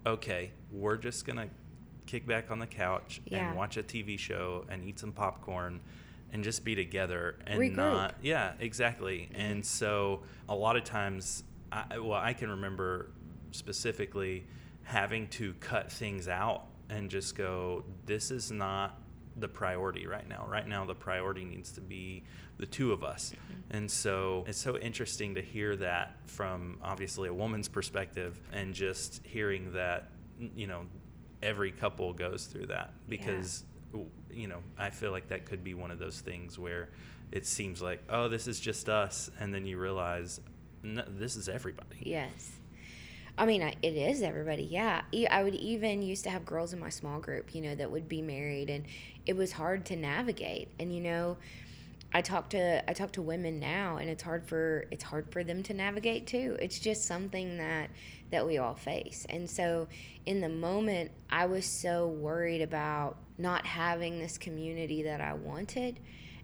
okay, 0.05 0.51
we're 0.71 0.97
just 0.97 1.25
going 1.25 1.37
to 1.37 1.47
kick 2.05 2.25
back 2.25 2.49
on 2.51 2.59
the 2.59 2.65
couch 2.67 3.21
Yeah. 3.25 3.49
and 3.49 3.57
watch 3.57 3.77
a 3.77 3.83
TV 3.83 4.17
show 4.17 4.65
and 4.69 4.83
eat 4.83 4.99
some 4.99 5.11
popcorn 5.11 5.79
and 6.31 6.43
just 6.43 6.63
be 6.63 6.75
together 6.75 7.37
and 7.47 7.59
Regroup. 7.59 7.75
not 7.75 8.15
yeah 8.21 8.53
exactly 8.59 9.29
and 9.33 9.65
so 9.65 10.21
a 10.47 10.53
lot 10.55 10.75
of 10.75 10.83
times 10.83 11.43
I, 11.71 11.97
well 11.97 12.13
i 12.19 12.33
can 12.33 12.51
remember 12.51 13.09
specifically 13.51 14.45
having 14.83 15.27
to 15.29 15.53
cut 15.59 15.91
things 15.91 16.27
out 16.27 16.65
and 16.89 17.09
just 17.09 17.35
go 17.35 17.83
this 18.05 18.29
is 18.31 18.51
not 18.51 18.98
the 19.39 19.47
priority 19.47 20.07
right 20.07 20.27
now. 20.27 20.45
Right 20.49 20.67
now 20.67 20.85
the 20.85 20.95
priority 20.95 21.45
needs 21.45 21.71
to 21.73 21.81
be 21.81 22.23
the 22.57 22.65
two 22.65 22.91
of 22.91 23.03
us. 23.03 23.33
Mm-hmm. 23.33 23.77
And 23.77 23.91
so 23.91 24.43
it's 24.47 24.59
so 24.59 24.77
interesting 24.77 25.35
to 25.35 25.41
hear 25.41 25.75
that 25.77 26.17
from 26.25 26.77
obviously 26.83 27.29
a 27.29 27.33
woman's 27.33 27.67
perspective 27.67 28.39
and 28.51 28.73
just 28.73 29.21
hearing 29.23 29.73
that 29.73 30.09
you 30.55 30.67
know 30.67 30.85
every 31.41 31.71
couple 31.71 32.13
goes 32.13 32.45
through 32.45 32.65
that 32.65 32.93
because 33.07 33.63
w- 33.91 34.09
you 34.31 34.47
know 34.47 34.59
i 34.77 34.89
feel 34.89 35.11
like 35.11 35.27
that 35.27 35.45
could 35.45 35.63
be 35.63 35.73
one 35.73 35.91
of 35.91 35.99
those 35.99 36.21
things 36.21 36.57
where 36.57 36.89
it 37.31 37.45
seems 37.45 37.81
like 37.81 38.01
oh 38.09 38.29
this 38.29 38.47
is 38.47 38.57
just 38.59 38.87
us 38.87 39.29
and 39.39 39.53
then 39.53 39.65
you 39.65 39.77
realize 39.77 40.39
no, 40.83 41.03
this 41.07 41.35
is 41.35 41.49
everybody. 41.49 41.97
Yes. 42.01 42.51
I 43.39 43.45
mean, 43.45 43.61
it 43.61 43.95
is 43.95 44.21
everybody. 44.21 44.63
Yeah. 44.63 45.01
I 45.31 45.43
would 45.43 45.55
even 45.55 46.01
used 46.01 46.25
to 46.25 46.29
have 46.29 46.45
girls 46.45 46.73
in 46.73 46.79
my 46.79 46.89
small 46.89 47.21
group, 47.21 47.55
you 47.55 47.61
know, 47.61 47.73
that 47.73 47.89
would 47.89 48.09
be 48.09 48.21
married 48.21 48.69
and 48.69 48.83
it 49.25 49.37
was 49.37 49.53
hard 49.53 49.85
to 49.85 49.95
navigate. 49.95 50.67
And 50.77 50.93
you 50.93 50.99
know, 50.99 51.37
I 52.11 52.21
talk 52.21 52.49
to 52.49 52.89
I 52.89 52.93
talk 52.93 53.13
to 53.13 53.21
women 53.21 53.57
now 53.57 53.95
and 53.95 54.09
it's 54.09 54.23
hard 54.23 54.45
for 54.45 54.85
it's 54.91 55.05
hard 55.05 55.31
for 55.31 55.45
them 55.45 55.63
to 55.63 55.73
navigate 55.73 56.27
too. 56.27 56.57
It's 56.59 56.79
just 56.79 57.05
something 57.05 57.57
that 57.59 57.91
that 58.29 58.45
we 58.45 58.57
all 58.57 58.75
face. 58.75 59.25
And 59.29 59.49
so 59.49 59.87
in 60.25 60.41
the 60.41 60.49
moment, 60.49 61.11
I 61.29 61.45
was 61.45 61.65
so 61.65 62.07
worried 62.07 62.61
about 62.61 63.15
not 63.37 63.65
having 63.65 64.19
this 64.19 64.37
community 64.37 65.03
that 65.03 65.21
I 65.21 65.33
wanted. 65.33 66.01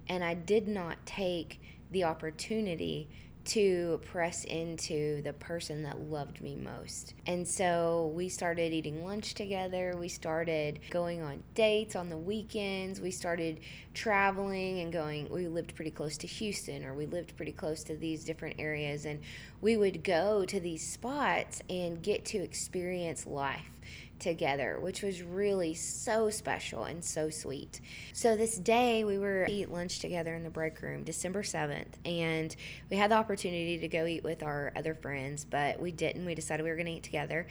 And 0.08 0.24
I 0.24 0.34
did 0.34 0.70
not 0.70 1.06
take 1.06 1.60
the 1.92 2.06
opportunity 2.06 3.10
to 3.46 4.00
press 4.06 4.44
into 4.46 5.22
the 5.22 5.34
person 5.34 5.84
that 5.84 6.00
loved 6.00 6.42
me 6.42 6.56
most. 6.56 7.14
And 7.28 7.48
so 7.48 8.12
we 8.16 8.30
started 8.30 8.74
eating 8.74 9.06
lunch 9.06 9.34
together. 9.34 9.96
We 10.00 10.08
started 10.08 10.80
going 10.90 11.22
on 11.22 11.44
dates 11.54 11.96
on 11.96 12.10
the 12.10 12.18
weekends. 12.18 13.00
We 13.00 13.12
started 13.12 13.60
traveling 13.94 14.80
and 14.80 14.92
going. 14.92 15.30
We 15.30 15.48
lived 15.48 15.76
pretty 15.76 15.92
close 15.92 16.18
to 16.18 16.28
Houston 16.28 16.84
or 16.86 16.94
we 16.94 17.06
lived 17.06 17.36
pretty 17.36 17.52
close 17.52 17.84
to 17.84 17.96
these 17.96 18.24
different 18.24 18.60
areas. 18.60 19.06
And 19.06 19.22
we 19.62 19.78
would 19.78 20.04
go 20.04 20.46
to 20.46 20.60
these 20.60 20.88
spots 20.88 21.62
and 21.70 22.02
get 22.02 22.26
to 22.26 22.40
experience 22.40 23.26
life 23.26 23.75
together, 24.20 24.80
which 24.80 25.02
was 25.02 25.22
really 25.22 25.74
so 25.74 26.30
special 26.30 26.84
and 26.84 27.04
so 27.04 27.30
sweet. 27.30 27.82
So 28.14 28.36
this 28.36 28.58
day 28.58 29.04
we 29.04 29.18
were 29.18 29.46
eat 29.50 29.72
lunch 29.72 30.00
together 30.00 30.36
in 30.36 30.44
the 30.44 30.50
break 30.50 30.82
room, 30.82 31.04
December 31.04 31.44
7th, 31.44 31.94
and 32.06 32.56
we 32.90 32.98
had 32.98 33.12
the 33.12 33.16
opportunity 33.16 33.78
to 33.80 33.88
go 33.88 34.06
eat 34.06 34.24
with 34.24 34.44
our 34.44 34.72
other 34.76 34.96
friends, 34.96 35.46
but 35.46 35.80
we 35.80 35.92
didn't. 35.92 36.26
We 36.26 36.36
decided 36.36 36.64
we 36.64 36.70
were 36.70 36.76
going 36.76 36.88
to 36.88 36.94
eat 36.94 37.04
together 37.04 37.48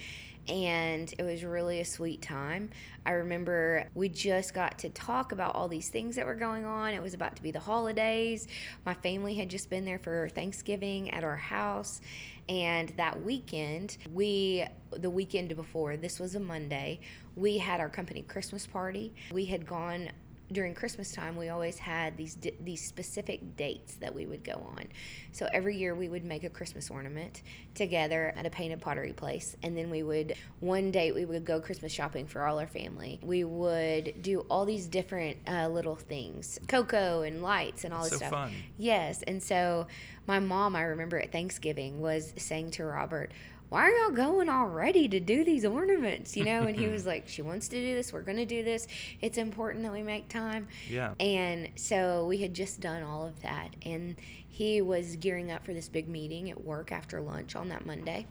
and 0.49 1.13
it 1.19 1.23
was 1.23 1.43
really 1.43 1.81
a 1.81 1.85
sweet 1.85 2.21
time. 2.21 2.71
I 3.07 3.13
remember 3.13 3.89
we 3.95 4.09
just 4.09 4.53
got 4.53 4.79
to 4.81 4.91
talk 4.91 5.33
about 5.33 5.55
all 5.55 5.69
these 5.69 5.89
things 5.89 6.17
that 6.17 6.27
were 6.27 6.35
going 6.35 6.65
on. 6.65 6.93
It 6.93 7.03
was 7.03 7.15
about 7.15 7.37
to 7.37 7.43
be 7.43 7.51
the 7.51 7.61
holidays. 7.61 8.47
My 8.85 8.95
family 8.95 9.35
had 9.35 9.49
just 9.49 9.71
been 9.71 9.85
there 9.85 9.99
for 9.99 10.29
Thanksgiving 10.29 11.11
at 11.11 11.25
our 11.25 11.37
house, 11.37 12.01
and 12.49 12.91
that 12.97 13.23
weekend, 13.23 13.97
we, 14.13 14.65
the 14.93 15.11
weekend 15.11 15.55
before, 15.57 15.97
this 15.97 16.21
was 16.21 16.35
a 16.35 16.41
Monday, 16.41 17.01
we 17.37 17.59
had 17.59 17.81
our 17.81 17.89
company 17.89 18.23
Christmas 18.23 18.67
party. 18.67 19.13
We 19.33 19.45
had 19.47 19.67
gone 19.67 20.11
during 20.55 20.75
Christmas 20.75 21.13
time, 21.13 21.37
we 21.37 21.51
always 21.51 21.79
had 21.79 22.17
these 22.17 22.39
these 22.61 22.83
specific 22.83 23.57
dates 23.57 23.97
that 23.97 24.15
we 24.15 24.25
would 24.25 24.43
go 24.43 24.67
on. 24.77 24.85
So 25.33 25.47
every 25.53 25.77
year 25.77 25.95
we 25.95 26.09
would 26.09 26.25
make 26.25 26.45
a 26.45 26.49
Christmas 26.49 26.91
ornament 26.91 27.43
together 27.75 28.33
at 28.37 28.47
a 28.47 28.51
painted 28.51 28.81
pottery 28.81 29.13
place, 29.13 29.57
and 29.63 29.77
then 29.77 29.91
we 29.91 30.03
would 30.03 30.35
one 30.61 30.91
date 30.91 31.15
we 31.15 31.27
would 31.27 31.45
go 31.45 31.61
Christmas 31.61 31.93
shopping 31.93 32.27
for 32.27 32.47
all 32.47 32.59
our 32.59 32.67
family. 32.67 33.21
We 33.23 33.45
would 33.45 34.23
do 34.23 34.41
all 34.49 34.65
these 34.65 34.87
different 34.87 35.37
uh, 35.47 35.69
little 35.69 35.97
things, 35.97 36.59
cocoa 36.69 37.23
and 37.23 37.43
lights 37.43 37.85
and 37.85 37.93
all 37.93 38.05
this 38.05 38.13
so 38.13 38.17
stuff. 38.17 38.31
Fun. 38.31 38.53
Yes, 38.79 39.23
and 39.23 39.43
so 39.43 39.87
my 40.27 40.39
mom, 40.39 40.75
I 40.75 40.83
remember 40.83 41.19
at 41.19 41.33
Thanksgiving, 41.33 42.01
was 42.01 42.33
saying 42.37 42.71
to 42.73 42.85
Robert 42.85 43.33
why 43.75 43.89
are 43.89 43.91
y'all 43.91 44.13
going 44.13 44.49
already 44.49 45.09
to 45.09 45.19
do 45.19 45.43
these 45.43 45.65
ornaments? 45.65 46.37
You 46.37 46.45
know, 46.45 46.63
and 46.63 46.79
he 46.79 46.87
was 46.93 47.07
like, 47.07 47.27
she 47.27 47.43
wants 47.43 47.67
to 47.67 47.77
do 47.77 47.97
this. 47.97 48.13
We're 48.13 48.23
going 48.23 48.37
to 48.37 48.47
do 48.47 48.63
this. 48.63 48.87
It's 49.21 49.37
important 49.37 49.83
that 49.83 49.93
we 49.93 50.05
make 50.05 50.29
time. 50.29 50.69
Yeah. 50.89 51.15
And 51.19 51.71
so 51.75 52.25
we 52.27 52.39
had 52.39 52.55
just 52.55 52.79
done 52.79 53.03
all 53.03 53.27
of 53.27 53.43
that. 53.43 53.75
And 53.83 54.15
he 54.47 54.81
was 54.81 55.17
gearing 55.17 55.51
up 55.51 55.65
for 55.65 55.75
this 55.75 55.89
big 55.89 56.09
meeting 56.09 56.53
at 56.53 56.65
work 56.65 56.93
after 56.93 57.21
lunch 57.21 57.57
on 57.57 57.69
that 57.71 57.85
Monday. 57.85 58.29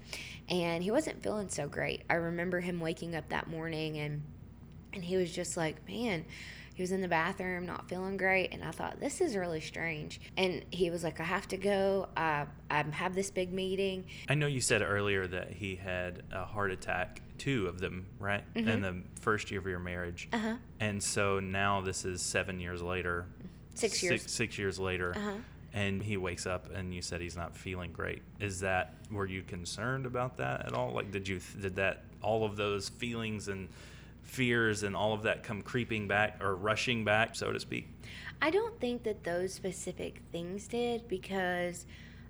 And 0.48 0.82
he 0.82 0.92
wasn't 0.92 1.22
feeling 1.22 1.50
so 1.50 1.68
great. 1.68 2.04
I 2.10 2.14
remember 2.14 2.62
him 2.62 2.80
waking 2.80 3.14
up 3.14 3.28
that 3.28 3.50
morning 3.50 3.98
and 3.98 4.24
and 4.94 5.04
he 5.04 5.18
was 5.18 5.30
just 5.30 5.58
like, 5.58 5.86
man, 5.90 6.24
he 6.74 6.82
was 6.82 6.92
in 6.92 7.02
the 7.02 7.08
bathroom, 7.08 7.66
not 7.66 7.88
feeling 7.88 8.18
great, 8.18 8.52
and 8.52 8.64
I 8.64 8.72
thought 8.72 9.00
this 9.00 9.22
is 9.22 9.36
really 9.36 9.62
strange. 9.62 10.20
And 10.38 10.66
he 10.72 10.90
was 10.90 11.04
like, 11.04 11.20
"I 11.20 11.24
have 11.24 11.48
to 11.50 11.58
go. 11.58 12.10
I 12.18 12.46
I 12.70 12.84
have 12.92 13.14
this 13.14 13.30
big 13.30 13.54
meeting." 13.54 14.06
I 14.28 14.34
know 14.34 14.48
you 14.48 14.62
said 14.62 14.82
earlier 14.82 15.28
that 15.28 15.52
he 15.52 15.76
had 15.76 16.24
a 16.32 16.46
heart 16.46 16.72
attack, 16.72 17.22
two 17.38 17.68
of 17.68 17.80
them, 17.80 18.08
right, 18.20 18.44
mm-hmm. 18.56 18.68
in 18.68 18.82
the 18.82 19.04
first 19.22 19.52
year 19.52 19.60
of 19.60 19.68
your 19.68 19.80
marriage. 19.80 20.30
Uh-huh. 20.34 20.56
And 20.80 21.02
so 21.02 21.40
now 21.40 21.82
this 21.82 22.06
is 22.06 22.22
seven 22.22 22.60
years 22.60 22.82
later. 22.82 23.26
Six 23.76 24.02
years. 24.02 24.22
Six, 24.22 24.34
six 24.34 24.58
years 24.58 24.80
later. 24.80 25.14
Uh-huh. 25.16 25.34
And 25.76 26.04
he 26.04 26.18
wakes 26.18 26.46
up, 26.46 26.72
and 26.74 26.94
you 26.94 27.02
said 27.02 27.20
he's 27.20 27.36
not 27.36 27.56
feeling 27.58 27.92
great. 27.92 28.22
Is 28.40 28.60
that 28.60 28.94
were 29.12 29.26
you 29.26 29.42
concerned 29.42 30.06
about 30.06 30.38
that 30.38 30.66
at 30.68 30.74
all? 30.74 30.92
Like, 30.92 31.12
did 31.12 31.28
you 31.28 31.40
did 31.60 31.76
that 31.76 32.04
all 32.22 32.46
of 32.46 32.56
those 32.56 32.90
feelings 32.90 33.48
and 33.48 33.70
fears 34.24 34.84
and 34.84 34.96
all 34.96 35.14
of 35.14 35.24
that 35.24 35.44
come 35.44 35.62
creeping 35.62 36.08
back 36.08 36.44
or 36.44 36.56
rushing 36.56 37.06
back, 37.06 37.36
so 37.36 37.52
to 37.52 37.60
speak? 37.60 37.88
I 38.42 38.50
don't 38.50 38.80
think 38.80 39.04
that 39.04 39.24
those 39.24 39.54
specific 39.54 40.22
things 40.32 40.68
did 40.68 41.08
because 41.08 41.86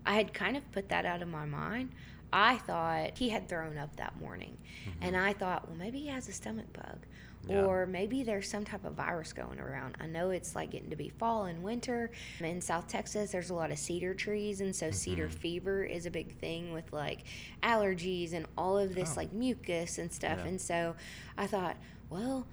I 0.06 0.14
had 0.14 0.34
kind 0.34 0.58
of 0.58 0.70
put 0.72 0.90
that 0.90 1.06
out 1.06 1.22
of 1.22 1.28
my 1.28 1.46
mind. 1.46 1.92
I 2.32 2.58
thought 2.58 3.18
he 3.18 3.30
had 3.30 3.48
thrown 3.48 3.78
up 3.78 3.96
that 3.98 4.20
morning. 4.20 4.58
Mm-hmm. 4.88 5.04
And 5.04 5.18
I 5.18 5.34
thought, 5.34 5.68
well, 5.68 5.78
maybe 5.78 6.00
he 6.00 6.08
has 6.08 6.28
a 6.28 6.34
stomach 6.34 6.72
bug. 6.74 7.00
Yeah. 7.48 7.64
Or 7.64 7.86
maybe 7.86 8.24
there's 8.24 8.50
some 8.50 8.64
type 8.64 8.86
of 8.86 8.94
virus 8.94 9.34
going 9.34 9.60
around. 9.60 9.98
I 10.00 10.08
know 10.08 10.30
it's 10.30 10.56
like 10.56 10.72
getting 10.72 10.90
to 10.92 10.96
be 10.96 11.10
fall 11.10 11.46
and 11.46 11.62
winter. 11.62 12.12
In 12.40 12.62
South 12.62 12.88
Texas, 12.88 13.32
there's 13.32 13.50
a 13.50 13.54
lot 13.54 13.72
of 13.72 13.78
cedar 13.78 14.14
trees, 14.14 14.62
and 14.62 14.74
so 14.76 14.88
mm-hmm. 14.88 14.96
cedar 14.96 15.30
fever 15.30 15.84
is 15.84 16.06
a 16.06 16.12
big 16.12 16.38
thing 16.38 16.72
with 16.72 16.92
like 16.94 17.24
allergies 17.62 18.34
and 18.34 18.46
all 18.58 18.78
of 18.78 18.96
this 18.96 19.14
oh. 19.14 19.18
like 19.18 19.34
mucus 19.34 19.98
and 19.98 20.12
stuff. 20.12 20.40
Yeah. 20.42 20.50
And 20.50 20.62
so 20.62 20.96
I 21.38 21.48
thought, 21.48 21.76
well, 22.10 22.48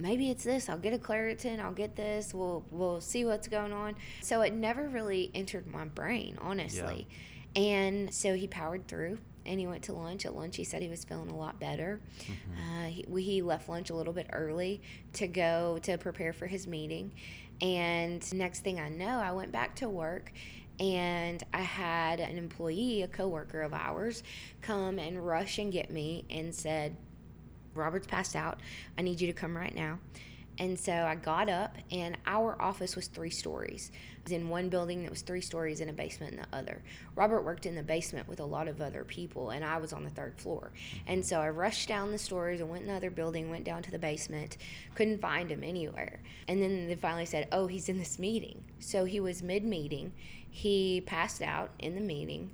maybe 0.00 0.30
it's 0.30 0.44
this. 0.44 0.68
I'll 0.68 0.78
get 0.78 0.94
a 0.94 0.98
Claritin. 0.98 1.60
I'll 1.60 1.72
get 1.72 1.94
this. 1.96 2.34
We'll 2.34 2.64
we'll 2.70 3.00
see 3.00 3.24
what's 3.24 3.48
going 3.48 3.72
on. 3.72 3.94
So 4.20 4.42
it 4.42 4.52
never 4.52 4.88
really 4.88 5.30
entered 5.34 5.66
my 5.66 5.84
brain, 5.84 6.38
honestly. 6.40 7.06
Yeah. 7.08 7.62
And 7.62 8.14
so 8.14 8.34
he 8.34 8.46
powered 8.46 8.88
through 8.88 9.18
and 9.48 9.58
he 9.58 9.66
went 9.66 9.82
to 9.84 9.92
lunch. 9.92 10.26
At 10.26 10.36
lunch, 10.36 10.56
he 10.56 10.64
said 10.64 10.82
he 10.82 10.88
was 10.88 11.04
feeling 11.04 11.30
a 11.30 11.36
lot 11.36 11.58
better. 11.58 12.00
Mm-hmm. 12.20 12.84
Uh, 12.84 12.86
he, 12.88 13.22
he 13.22 13.42
left 13.42 13.68
lunch 13.68 13.90
a 13.90 13.94
little 13.94 14.12
bit 14.12 14.28
early 14.32 14.82
to 15.14 15.26
go 15.26 15.78
to 15.82 15.96
prepare 15.98 16.32
for 16.32 16.46
his 16.46 16.66
meeting. 16.66 17.12
And 17.60 18.22
next 18.34 18.60
thing 18.60 18.78
I 18.78 18.88
know, 18.88 19.18
I 19.18 19.32
went 19.32 19.50
back 19.50 19.74
to 19.76 19.88
work 19.88 20.32
and 20.78 21.42
I 21.52 21.62
had 21.62 22.20
an 22.20 22.38
employee, 22.38 23.02
a 23.02 23.08
coworker 23.08 23.62
of 23.62 23.74
ours, 23.74 24.22
come 24.60 24.98
and 24.98 25.26
rush 25.26 25.58
and 25.58 25.72
get 25.72 25.90
me 25.90 26.24
and 26.30 26.54
said, 26.54 26.96
Robert's 27.74 28.06
passed 28.06 28.36
out. 28.36 28.60
I 28.96 29.02
need 29.02 29.20
you 29.20 29.26
to 29.26 29.32
come 29.32 29.56
right 29.56 29.74
now. 29.74 29.98
And 30.58 30.78
so 30.78 30.92
I 30.92 31.14
got 31.14 31.48
up, 31.48 31.76
and 31.92 32.16
our 32.26 32.60
office 32.60 32.96
was 32.96 33.06
three 33.06 33.30
stories. 33.30 33.92
I 33.94 34.20
was 34.24 34.32
in 34.32 34.48
one 34.48 34.68
building 34.68 35.02
that 35.02 35.10
was 35.10 35.22
three 35.22 35.40
stories 35.40 35.80
in 35.80 35.88
a 35.88 35.92
basement 35.92 36.32
in 36.32 36.40
the 36.40 36.56
other. 36.56 36.82
Robert 37.14 37.42
worked 37.42 37.64
in 37.64 37.76
the 37.76 37.82
basement 37.82 38.26
with 38.26 38.40
a 38.40 38.44
lot 38.44 38.66
of 38.66 38.80
other 38.80 39.04
people, 39.04 39.50
and 39.50 39.64
I 39.64 39.78
was 39.78 39.92
on 39.92 40.02
the 40.02 40.10
third 40.10 40.36
floor. 40.36 40.72
And 41.06 41.24
so 41.24 41.40
I 41.40 41.50
rushed 41.50 41.88
down 41.88 42.10
the 42.10 42.18
stories 42.18 42.60
and 42.60 42.68
went 42.68 42.82
in 42.82 42.88
the 42.88 42.94
other 42.94 43.10
building, 43.10 43.50
went 43.50 43.64
down 43.64 43.82
to 43.82 43.90
the 43.92 44.00
basement, 44.00 44.56
couldn't 44.96 45.20
find 45.20 45.50
him 45.50 45.62
anywhere. 45.62 46.20
And 46.48 46.60
then 46.60 46.88
they 46.88 46.96
finally 46.96 47.26
said, 47.26 47.46
Oh, 47.52 47.68
he's 47.68 47.88
in 47.88 47.98
this 47.98 48.18
meeting. 48.18 48.64
So 48.80 49.04
he 49.04 49.20
was 49.20 49.42
mid 49.42 49.64
meeting. 49.64 50.12
He 50.50 51.02
passed 51.02 51.40
out 51.40 51.70
in 51.78 51.94
the 51.94 52.00
meeting 52.00 52.50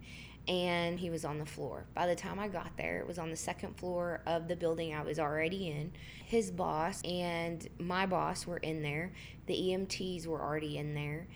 and 0.46 0.98
he 0.98 1.10
was 1.10 1.24
on 1.24 1.38
the 1.38 1.46
floor. 1.46 1.84
By 1.94 2.06
the 2.06 2.14
time 2.14 2.38
I 2.38 2.48
got 2.48 2.76
there, 2.76 2.98
it 2.98 3.06
was 3.06 3.18
on 3.18 3.30
the 3.30 3.36
second 3.36 3.76
floor 3.76 4.20
of 4.26 4.48
the 4.48 4.56
building 4.56 4.94
I 4.94 5.02
was 5.02 5.18
already 5.18 5.68
in. 5.68 5.92
His 6.26 6.50
boss 6.50 7.02
and 7.02 7.66
my 7.78 8.06
boss 8.06 8.46
were 8.46 8.58
in 8.58 8.82
there. 8.82 9.12
The 9.46 9.54
EMTs 9.54 10.26
were 10.26 10.40
already 10.40 10.76
in 10.76 10.94
there 10.94 11.26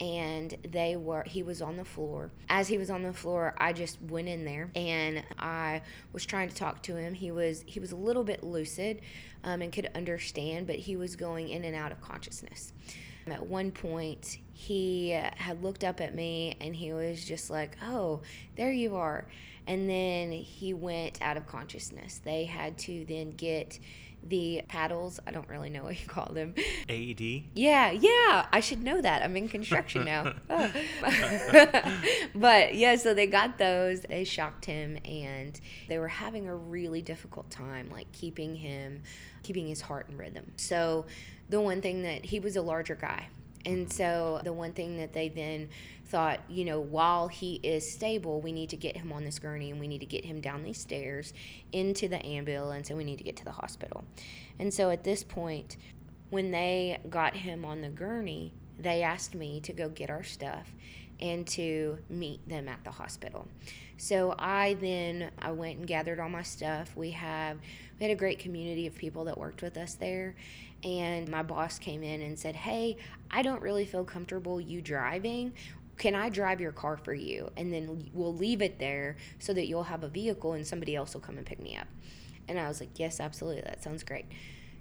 and 0.00 0.56
they 0.70 0.94
were 0.94 1.24
he 1.24 1.42
was 1.42 1.60
on 1.60 1.76
the 1.76 1.84
floor 1.84 2.30
as 2.48 2.68
he 2.68 2.78
was 2.78 2.88
on 2.88 3.02
the 3.02 3.12
floor 3.12 3.52
i 3.58 3.72
just 3.72 4.00
went 4.00 4.28
in 4.28 4.44
there 4.44 4.70
and 4.76 5.24
i 5.40 5.82
was 6.12 6.24
trying 6.24 6.48
to 6.48 6.54
talk 6.54 6.80
to 6.80 6.94
him 6.94 7.14
he 7.14 7.32
was 7.32 7.64
he 7.66 7.80
was 7.80 7.90
a 7.90 7.96
little 7.96 8.22
bit 8.22 8.44
lucid 8.44 9.00
um, 9.42 9.60
and 9.60 9.72
could 9.72 9.90
understand 9.96 10.68
but 10.68 10.76
he 10.76 10.94
was 10.94 11.16
going 11.16 11.48
in 11.48 11.64
and 11.64 11.74
out 11.74 11.90
of 11.90 12.00
consciousness 12.00 12.72
at 13.32 13.46
one 13.46 13.70
point, 13.70 14.38
he 14.58 15.10
had 15.10 15.62
looked 15.62 15.84
up 15.84 16.00
at 16.00 16.16
me 16.16 16.56
and 16.60 16.74
he 16.74 16.92
was 16.92 17.24
just 17.24 17.48
like, 17.48 17.76
Oh, 17.80 18.22
there 18.56 18.72
you 18.72 18.96
are. 18.96 19.24
And 19.68 19.88
then 19.88 20.32
he 20.32 20.74
went 20.74 21.22
out 21.22 21.36
of 21.36 21.46
consciousness. 21.46 22.20
They 22.24 22.44
had 22.44 22.76
to 22.78 23.04
then 23.04 23.30
get 23.30 23.78
the 24.26 24.62
paddles. 24.66 25.20
I 25.28 25.30
don't 25.30 25.48
really 25.48 25.70
know 25.70 25.84
what 25.84 26.00
you 26.00 26.08
call 26.08 26.32
them. 26.32 26.56
AED? 26.88 27.44
Yeah, 27.54 27.92
yeah. 27.92 28.46
I 28.52 28.58
should 28.58 28.82
know 28.82 29.00
that. 29.00 29.22
I'm 29.22 29.36
in 29.36 29.48
construction 29.48 30.04
now. 30.04 30.34
Oh. 30.50 30.72
but 32.34 32.74
yeah, 32.74 32.96
so 32.96 33.14
they 33.14 33.28
got 33.28 33.58
those. 33.58 34.00
They 34.00 34.24
shocked 34.24 34.64
him 34.64 34.98
and 35.04 35.58
they 35.88 36.00
were 36.00 36.08
having 36.08 36.48
a 36.48 36.56
really 36.56 37.00
difficult 37.00 37.48
time, 37.48 37.90
like 37.92 38.10
keeping 38.10 38.56
him, 38.56 39.02
keeping 39.44 39.68
his 39.68 39.82
heart 39.82 40.08
in 40.08 40.16
rhythm. 40.16 40.50
So 40.56 41.06
the 41.48 41.60
one 41.60 41.80
thing 41.80 42.02
that 42.02 42.24
he 42.24 42.40
was 42.40 42.56
a 42.56 42.62
larger 42.62 42.96
guy. 42.96 43.28
And 43.64 43.92
so 43.92 44.40
the 44.44 44.52
one 44.52 44.72
thing 44.72 44.96
that 44.98 45.12
they 45.12 45.28
then 45.28 45.68
thought, 46.06 46.40
you 46.48 46.64
know, 46.64 46.80
while 46.80 47.28
he 47.28 47.56
is 47.62 47.90
stable, 47.90 48.40
we 48.40 48.52
need 48.52 48.70
to 48.70 48.76
get 48.76 48.96
him 48.96 49.12
on 49.12 49.24
this 49.24 49.38
gurney 49.38 49.70
and 49.70 49.78
we 49.78 49.88
need 49.88 49.98
to 49.98 50.06
get 50.06 50.24
him 50.24 50.40
down 50.40 50.62
these 50.62 50.80
stairs 50.80 51.34
into 51.72 52.08
the 52.08 52.24
ambulance 52.24 52.88
and 52.88 52.96
we 52.96 53.04
need 53.04 53.18
to 53.18 53.24
get 53.24 53.36
to 53.36 53.44
the 53.44 53.52
hospital. 53.52 54.04
And 54.58 54.72
so 54.72 54.90
at 54.90 55.04
this 55.04 55.22
point, 55.22 55.76
when 56.30 56.50
they 56.50 56.98
got 57.10 57.36
him 57.36 57.64
on 57.64 57.80
the 57.80 57.88
gurney, 57.88 58.52
they 58.78 59.02
asked 59.02 59.34
me 59.34 59.60
to 59.60 59.72
go 59.72 59.88
get 59.88 60.08
our 60.08 60.22
stuff 60.22 60.72
and 61.20 61.46
to 61.46 61.98
meet 62.08 62.46
them 62.48 62.68
at 62.68 62.84
the 62.84 62.90
hospital. 62.90 63.48
So 63.96 64.34
I 64.38 64.74
then 64.74 65.30
I 65.40 65.50
went 65.50 65.78
and 65.78 65.86
gathered 65.86 66.20
all 66.20 66.28
my 66.28 66.42
stuff. 66.42 66.96
We 66.96 67.10
have 67.12 67.58
we 67.98 68.06
had 68.06 68.12
a 68.12 68.18
great 68.18 68.38
community 68.38 68.86
of 68.86 68.94
people 68.94 69.24
that 69.24 69.36
worked 69.36 69.62
with 69.62 69.76
us 69.76 69.94
there. 69.94 70.36
And 70.84 71.28
my 71.28 71.42
boss 71.42 71.78
came 71.78 72.04
in 72.04 72.22
and 72.22 72.38
said, 72.38 72.54
Hey, 72.54 72.96
I 73.30 73.42
don't 73.42 73.60
really 73.60 73.84
feel 73.84 74.04
comfortable 74.04 74.60
you 74.60 74.80
driving. 74.80 75.52
Can 75.96 76.14
I 76.14 76.28
drive 76.28 76.60
your 76.60 76.70
car 76.70 76.96
for 76.96 77.12
you? 77.12 77.50
And 77.56 77.72
then 77.72 78.10
we'll 78.14 78.34
leave 78.34 78.62
it 78.62 78.78
there 78.78 79.16
so 79.40 79.52
that 79.52 79.66
you'll 79.66 79.82
have 79.82 80.04
a 80.04 80.08
vehicle 80.08 80.52
and 80.52 80.64
somebody 80.64 80.94
else 80.94 81.14
will 81.14 81.20
come 81.20 81.36
and 81.36 81.44
pick 81.44 81.60
me 81.60 81.76
up. 81.76 81.88
And 82.46 82.58
I 82.60 82.68
was 82.68 82.78
like, 82.78 82.98
Yes, 83.00 83.18
absolutely. 83.18 83.62
That 83.62 83.82
sounds 83.82 84.04
great. 84.04 84.26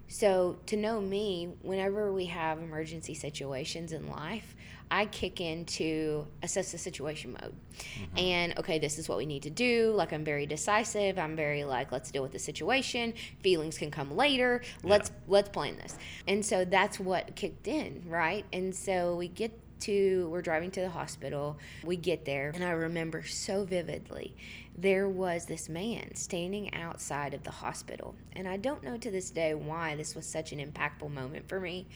So, 0.08 0.58
to 0.68 0.78
know 0.78 1.02
me, 1.02 1.50
whenever 1.62 2.12
we 2.14 2.26
have 2.26 2.60
emergency 2.60 3.14
situations 3.14 3.92
in 3.92 4.10
life, 4.10 4.56
I 4.90 5.06
kick 5.06 5.42
into 5.42 6.26
assess 6.44 6.72
the 6.72 6.78
situation 6.78 7.34
mode. 7.34 7.54
Mm-hmm. 7.54 8.18
And 8.18 8.58
okay, 8.60 8.80
this 8.80 8.98
is 8.98 9.10
what 9.10 9.18
we 9.18 9.26
need 9.26 9.44
to 9.44 9.50
do. 9.50 9.92
Like 9.96 10.14
I'm 10.14 10.24
very 10.24 10.46
decisive. 10.46 11.20
I'm 11.20 11.36
very 11.36 11.64
like 11.64 11.92
let's 11.92 12.10
deal 12.12 12.24
with 12.24 12.32
the 12.32 12.40
situation. 12.40 13.14
Feelings 13.42 13.78
can 13.78 13.92
come 13.92 14.16
later. 14.16 14.62
Let's 14.84 15.10
yeah. 15.10 15.16
let's 15.28 15.50
plan 15.50 15.78
this. 15.78 15.98
And 16.28 16.46
so 16.46 16.64
that's 16.64 17.00
what 17.00 17.36
kicked 17.36 17.68
in, 17.68 18.04
right? 18.08 18.46
And 18.54 18.74
so 18.74 19.16
we 19.16 19.28
get 19.28 19.52
to 19.82 20.28
we're 20.30 20.42
driving 20.42 20.72
to 20.72 20.82
the 20.82 20.90
hospital. 20.90 21.58
We 21.84 21.96
get 21.98 22.26
there 22.26 22.52
and 22.54 22.64
I 22.64 22.72
remember 22.72 23.24
so 23.24 23.64
vividly 23.64 24.36
there 24.78 25.10
was 25.10 25.46
this 25.46 25.68
man 25.68 26.14
standing 26.14 26.72
outside 26.74 27.34
of 27.34 27.44
the 27.44 27.52
hospital. 27.52 28.16
And 28.34 28.48
I 28.48 28.58
don't 28.58 28.84
know 28.84 28.98
to 28.98 29.10
this 29.10 29.32
day 29.32 29.56
why 29.56 29.96
this 29.96 30.14
was 30.14 30.28
such 30.28 30.52
an 30.52 30.60
impactful 30.60 31.12
moment 31.12 31.50
for 31.50 31.60
me. 31.60 31.88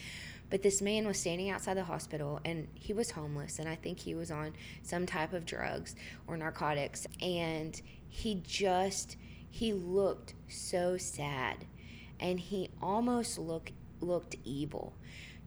But 0.50 0.64
this 0.64 0.82
man 0.82 1.08
was 1.08 1.20
standing 1.20 1.50
outside 1.50 1.78
the 1.78 1.84
hospital 1.84 2.40
and 2.44 2.68
he 2.74 2.92
was 2.92 3.12
homeless. 3.12 3.60
And 3.60 3.70
I 3.70 3.76
think 3.76 4.00
he 4.00 4.16
was 4.16 4.32
on 4.32 4.54
some 4.82 5.06
type 5.06 5.32
of 5.32 5.46
drugs 5.46 5.96
or 6.26 6.36
narcotics. 6.38 7.06
And 7.22 7.80
he 8.10 8.42
just, 8.44 9.16
he 9.50 9.74
looked 9.74 10.34
so 10.50 10.98
sad. 10.98 11.66
And 12.20 12.40
he 12.40 12.70
almost 12.82 13.38
looked, 13.38 13.72
looked 14.02 14.36
evil 14.44 14.94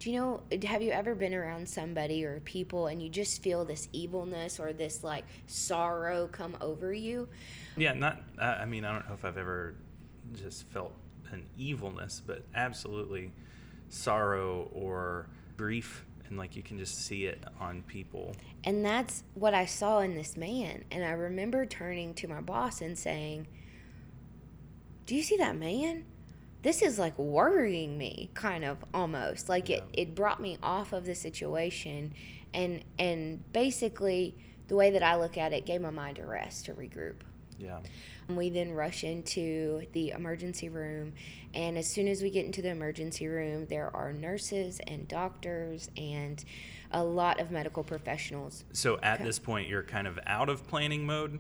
do 0.05 0.11
you 0.11 0.21
know 0.21 0.43
have 0.69 0.83
you 0.83 0.91
ever 0.91 1.15
been 1.15 1.33
around 1.33 1.67
somebody 1.67 2.27
or 2.27 2.39
people 2.41 2.89
and 2.89 3.03
you 3.03 3.09
just 3.09 3.43
feel 3.43 3.65
this 3.65 3.89
evilness 3.95 4.61
or 4.61 4.75
this 4.75 5.03
like 5.03 5.25
sorrow 5.47 6.29
come 6.31 6.55
over 6.61 6.93
you? 6.93 7.27
Yeah 7.79 7.95
not 7.95 8.21
i 8.39 8.67
mean 8.67 8.85
i 8.85 8.93
don't 8.93 9.09
know 9.09 9.15
if 9.15 9.25
i've 9.25 9.39
ever 9.39 9.77
just 10.35 10.69
felt 10.69 10.93
an 11.33 11.47
evilness 11.57 12.21
but 12.27 12.45
absolutely 12.55 13.33
sorrow 13.89 14.69
or 14.75 15.27
grief 15.57 16.05
and 16.29 16.37
like 16.37 16.55
you 16.55 16.63
can 16.63 16.77
just 16.77 17.07
see 17.07 17.25
it 17.25 17.43
on 17.59 17.81
people. 17.83 18.37
And 18.65 18.85
that's 18.85 19.23
what 19.33 19.55
i 19.55 19.65
saw 19.65 20.01
in 20.01 20.15
this 20.15 20.37
man 20.37 20.85
and 20.91 21.03
i 21.03 21.13
remember 21.13 21.65
turning 21.65 22.13
to 22.15 22.29
my 22.29 22.43
boss 22.43 22.83
and 22.83 22.99
saying 22.99 23.47
do 25.07 25.15
you 25.15 25.23
see 25.23 25.39
that 25.39 25.57
man 25.57 26.05
this 26.65 26.81
is 26.81 26.99
like 26.99 27.17
worrying 27.19 27.97
me 27.97 28.31
kind 28.35 28.65
of 28.65 28.79
almost. 28.93 29.49
Like 29.49 29.69
yeah. 29.69 29.77
it, 29.77 29.85
it 29.93 30.15
brought 30.17 30.41
me 30.41 30.59
off 30.63 30.93
of 30.93 31.05
the 31.05 31.15
situation 31.15 32.13
and 32.53 32.83
and 32.99 33.53
basically 33.53 34.35
the 34.69 34.77
way 34.77 34.91
that 34.91 35.03
i 35.03 35.17
look 35.17 35.37
at 35.37 35.53
it 35.53 35.67
gave 35.67 35.83
my 35.83 35.91
mind 35.91 36.19
a 36.19 36.27
rest 36.27 36.65
to 36.65 36.73
regroup. 36.73 37.17
Yeah. 37.59 37.79
And 38.27 38.37
we 38.37 38.49
then 38.49 38.73
rush 38.73 39.05
into 39.05 39.83
the 39.93 40.11
emergency 40.11 40.71
room 40.71 41.13
and 41.53 41.77
as 41.77 41.87
soon 41.87 42.09
as 42.09 42.23
we 42.23 42.31
get 42.31 42.47
into 42.47 42.63
the 42.63 42.71
emergency 42.71 43.29
room 43.29 43.67
there 43.67 43.95
are 43.95 44.13
nurses 44.13 44.81
and 44.87 45.07
doctors 45.07 45.91
and 45.97 46.43
a 46.91 47.05
lot 47.05 47.41
of 47.41 47.51
medical 47.51 47.85
professionals. 47.85 48.65
So 48.73 48.99
at 49.03 49.23
this 49.23 49.39
point 49.39 49.69
you're 49.69 49.83
kind 49.83 50.07
of 50.07 50.19
out 50.27 50.49
of 50.49 50.67
planning 50.67 51.05
mode 51.05 51.39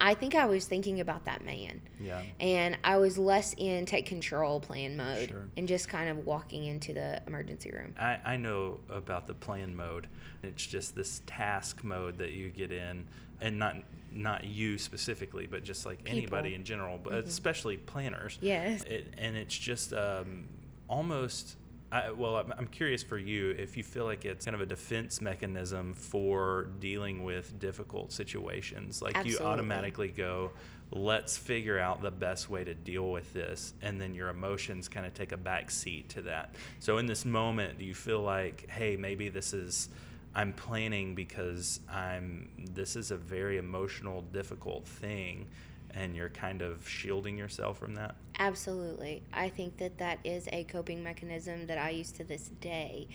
I 0.00 0.14
think 0.14 0.34
I 0.34 0.46
was 0.46 0.66
thinking 0.66 1.00
about 1.00 1.24
that 1.24 1.44
man. 1.44 1.80
Yeah. 2.00 2.22
And 2.40 2.76
I 2.84 2.96
was 2.98 3.18
less 3.18 3.54
in 3.56 3.86
take 3.86 4.06
control 4.06 4.60
plan 4.60 4.96
mode 4.96 5.28
sure. 5.28 5.48
and 5.56 5.66
just 5.68 5.88
kind 5.88 6.08
of 6.08 6.26
walking 6.26 6.64
into 6.64 6.92
the 6.92 7.22
emergency 7.26 7.70
room. 7.70 7.94
I, 7.98 8.18
I 8.24 8.36
know 8.36 8.80
about 8.88 9.26
the 9.26 9.34
plan 9.34 9.74
mode. 9.74 10.06
It's 10.42 10.64
just 10.64 10.94
this 10.94 11.22
task 11.26 11.82
mode 11.82 12.18
that 12.18 12.32
you 12.32 12.50
get 12.50 12.72
in 12.72 13.06
and 13.40 13.58
not 13.58 13.76
not 14.10 14.44
you 14.44 14.78
specifically, 14.78 15.46
but 15.46 15.62
just 15.62 15.84
like 15.84 16.02
People. 16.02 16.18
anybody 16.18 16.54
in 16.54 16.64
general, 16.64 16.98
but 17.02 17.12
mm-hmm. 17.12 17.28
especially 17.28 17.76
planners. 17.76 18.38
Yes. 18.40 18.82
It, 18.84 19.12
and 19.18 19.36
it's 19.36 19.56
just 19.56 19.92
um, 19.92 20.44
almost 20.88 21.56
I, 21.90 22.10
well, 22.10 22.36
I'm 22.36 22.66
curious 22.66 23.02
for 23.02 23.16
you 23.16 23.50
if 23.50 23.76
you 23.76 23.82
feel 23.82 24.04
like 24.04 24.24
it's 24.24 24.44
kind 24.44 24.54
of 24.54 24.60
a 24.60 24.66
defense 24.66 25.20
mechanism 25.20 25.94
for 25.94 26.68
dealing 26.80 27.24
with 27.24 27.58
difficult 27.58 28.12
situations. 28.12 29.00
Like 29.00 29.16
Absolutely. 29.16 29.44
you 29.44 29.50
automatically 29.50 30.08
go, 30.08 30.50
let's 30.90 31.38
figure 31.38 31.78
out 31.78 32.02
the 32.02 32.10
best 32.10 32.50
way 32.50 32.62
to 32.62 32.74
deal 32.74 33.10
with 33.10 33.32
this. 33.32 33.72
And 33.80 33.98
then 33.98 34.14
your 34.14 34.28
emotions 34.28 34.86
kind 34.88 35.06
of 35.06 35.14
take 35.14 35.32
a 35.32 35.38
back 35.38 35.70
seat 35.70 36.10
to 36.10 36.22
that. 36.22 36.54
So 36.78 36.98
in 36.98 37.06
this 37.06 37.24
moment, 37.24 37.78
do 37.78 37.86
you 37.86 37.94
feel 37.94 38.20
like, 38.20 38.68
hey, 38.70 38.96
maybe 38.96 39.28
this 39.28 39.52
is. 39.52 39.88
I'm 40.34 40.52
planning 40.52 41.14
because 41.14 41.80
I'm 41.90 42.50
this 42.72 42.96
is 42.96 43.10
a 43.10 43.16
very 43.16 43.56
emotional 43.56 44.22
difficult 44.30 44.86
thing 44.86 45.46
and 45.94 46.14
you're 46.14 46.28
kind 46.28 46.62
of 46.62 46.88
shielding 46.88 47.36
yourself 47.36 47.78
from 47.78 47.94
that? 47.94 48.16
Absolutely. 48.38 49.22
I 49.32 49.48
think 49.48 49.78
that 49.78 49.98
that 49.98 50.18
is 50.24 50.48
a 50.52 50.64
coping 50.64 51.02
mechanism 51.02 51.66
that 51.66 51.78
I 51.78 51.90
use 51.90 52.12
to 52.12 52.24
this 52.24 52.48
day. 52.60 53.08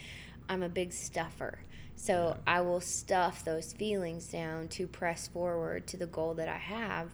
I'm 0.49 0.63
a 0.63 0.69
big 0.69 0.91
stuffer. 0.91 1.59
So 1.95 2.35
yeah. 2.35 2.53
I 2.55 2.61
will 2.61 2.81
stuff 2.81 3.45
those 3.45 3.73
feelings 3.73 4.25
down 4.27 4.67
to 4.69 4.87
press 4.87 5.27
forward 5.27 5.87
to 5.87 5.97
the 5.97 6.07
goal 6.07 6.33
that 6.35 6.49
I 6.49 6.57
have 6.57 7.09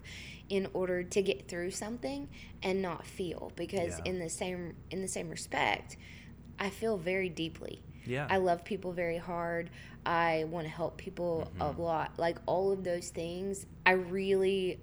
in 0.48 0.67
order 0.74 1.04
to 1.04 1.22
get 1.22 1.48
through 1.48 1.72
something 1.72 2.28
and 2.63 2.82
not 2.82 3.06
feel 3.06 3.52
because 3.56 4.00
yeah. 4.00 4.12
in 4.12 4.19
the 4.19 4.30
same 4.30 4.76
in 4.89 5.02
the 5.02 5.08
same 5.08 5.30
respect 5.30 5.95
I 6.60 6.69
feel 6.69 6.98
very 6.98 7.30
deeply. 7.30 7.82
Yeah. 8.06 8.28
I 8.30 8.38
love 8.38 8.65
people 8.65 8.91
very 8.91 9.17
hard. 9.17 9.69
I 10.06 10.45
want 10.50 10.65
to 10.65 10.72
help 10.72 10.98
people 10.98 11.50
mm-hmm. 11.52 11.62
a 11.62 11.82
lot. 11.82 12.13
Like 12.17 12.38
all 12.45 12.72
of 12.72 12.84
those 12.84 13.10
things, 13.10 13.65
I 13.86 13.91
really 13.91 14.80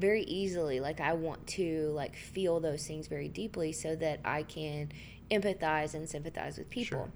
very 0.00 0.22
easily 0.22 0.80
like 0.80 1.00
i 1.00 1.12
want 1.12 1.44
to 1.46 1.90
like 1.94 2.16
feel 2.16 2.58
those 2.60 2.86
things 2.86 3.06
very 3.06 3.28
deeply 3.28 3.72
so 3.72 3.94
that 3.94 4.20
i 4.24 4.42
can 4.42 4.90
empathize 5.30 5.94
and 5.94 6.08
sympathize 6.08 6.58
with 6.58 6.68
people. 6.70 6.98
Sure. 6.98 7.12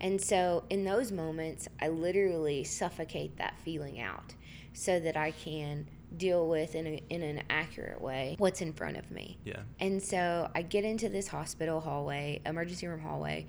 and 0.00 0.20
so 0.20 0.64
in 0.68 0.84
those 0.84 1.12
moments 1.12 1.68
i 1.80 1.88
literally 1.88 2.64
suffocate 2.64 3.36
that 3.38 3.54
feeling 3.64 4.00
out 4.00 4.34
so 4.72 4.98
that 5.00 5.16
i 5.16 5.30
can 5.30 5.86
deal 6.16 6.48
with 6.48 6.74
in, 6.76 6.86
a, 6.86 7.02
in 7.10 7.22
an 7.22 7.42
accurate 7.50 8.00
way 8.00 8.36
what's 8.38 8.60
in 8.60 8.72
front 8.72 8.96
of 8.96 9.10
me. 9.10 9.36
Yeah. 9.44 9.60
And 9.80 10.02
so 10.02 10.48
i 10.54 10.62
get 10.62 10.84
into 10.84 11.08
this 11.08 11.28
hospital 11.28 11.80
hallway 11.80 12.40
emergency 12.46 12.86
room 12.86 13.00
hallway 13.00 13.46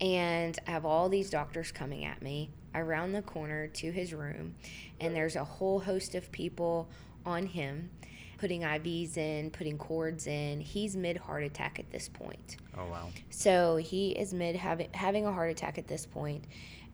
and 0.00 0.58
i 0.66 0.70
have 0.70 0.84
all 0.84 1.08
these 1.08 1.30
doctors 1.30 1.70
coming 1.70 2.04
at 2.04 2.22
me 2.22 2.50
i 2.74 2.80
round 2.80 3.14
the 3.14 3.22
corner 3.22 3.68
to 3.68 3.90
his 3.92 4.12
room 4.12 4.54
and 5.00 5.14
there's 5.14 5.36
a 5.36 5.44
whole 5.44 5.80
host 5.80 6.14
of 6.14 6.30
people 6.32 6.88
on 7.24 7.46
him 7.46 7.90
putting 8.38 8.62
IVs 8.62 9.16
in, 9.16 9.50
putting 9.50 9.76
cords 9.76 10.26
in. 10.26 10.60
He's 10.60 10.96
mid 10.96 11.16
heart 11.16 11.42
attack 11.42 11.78
at 11.78 11.90
this 11.90 12.08
point. 12.08 12.56
Oh 12.76 12.86
wow. 12.86 13.08
So 13.30 13.76
he 13.76 14.12
is 14.12 14.32
mid 14.32 14.56
having 14.56 14.88
having 14.94 15.26
a 15.26 15.32
heart 15.32 15.50
attack 15.50 15.76
at 15.78 15.86
this 15.86 16.06
point, 16.06 16.44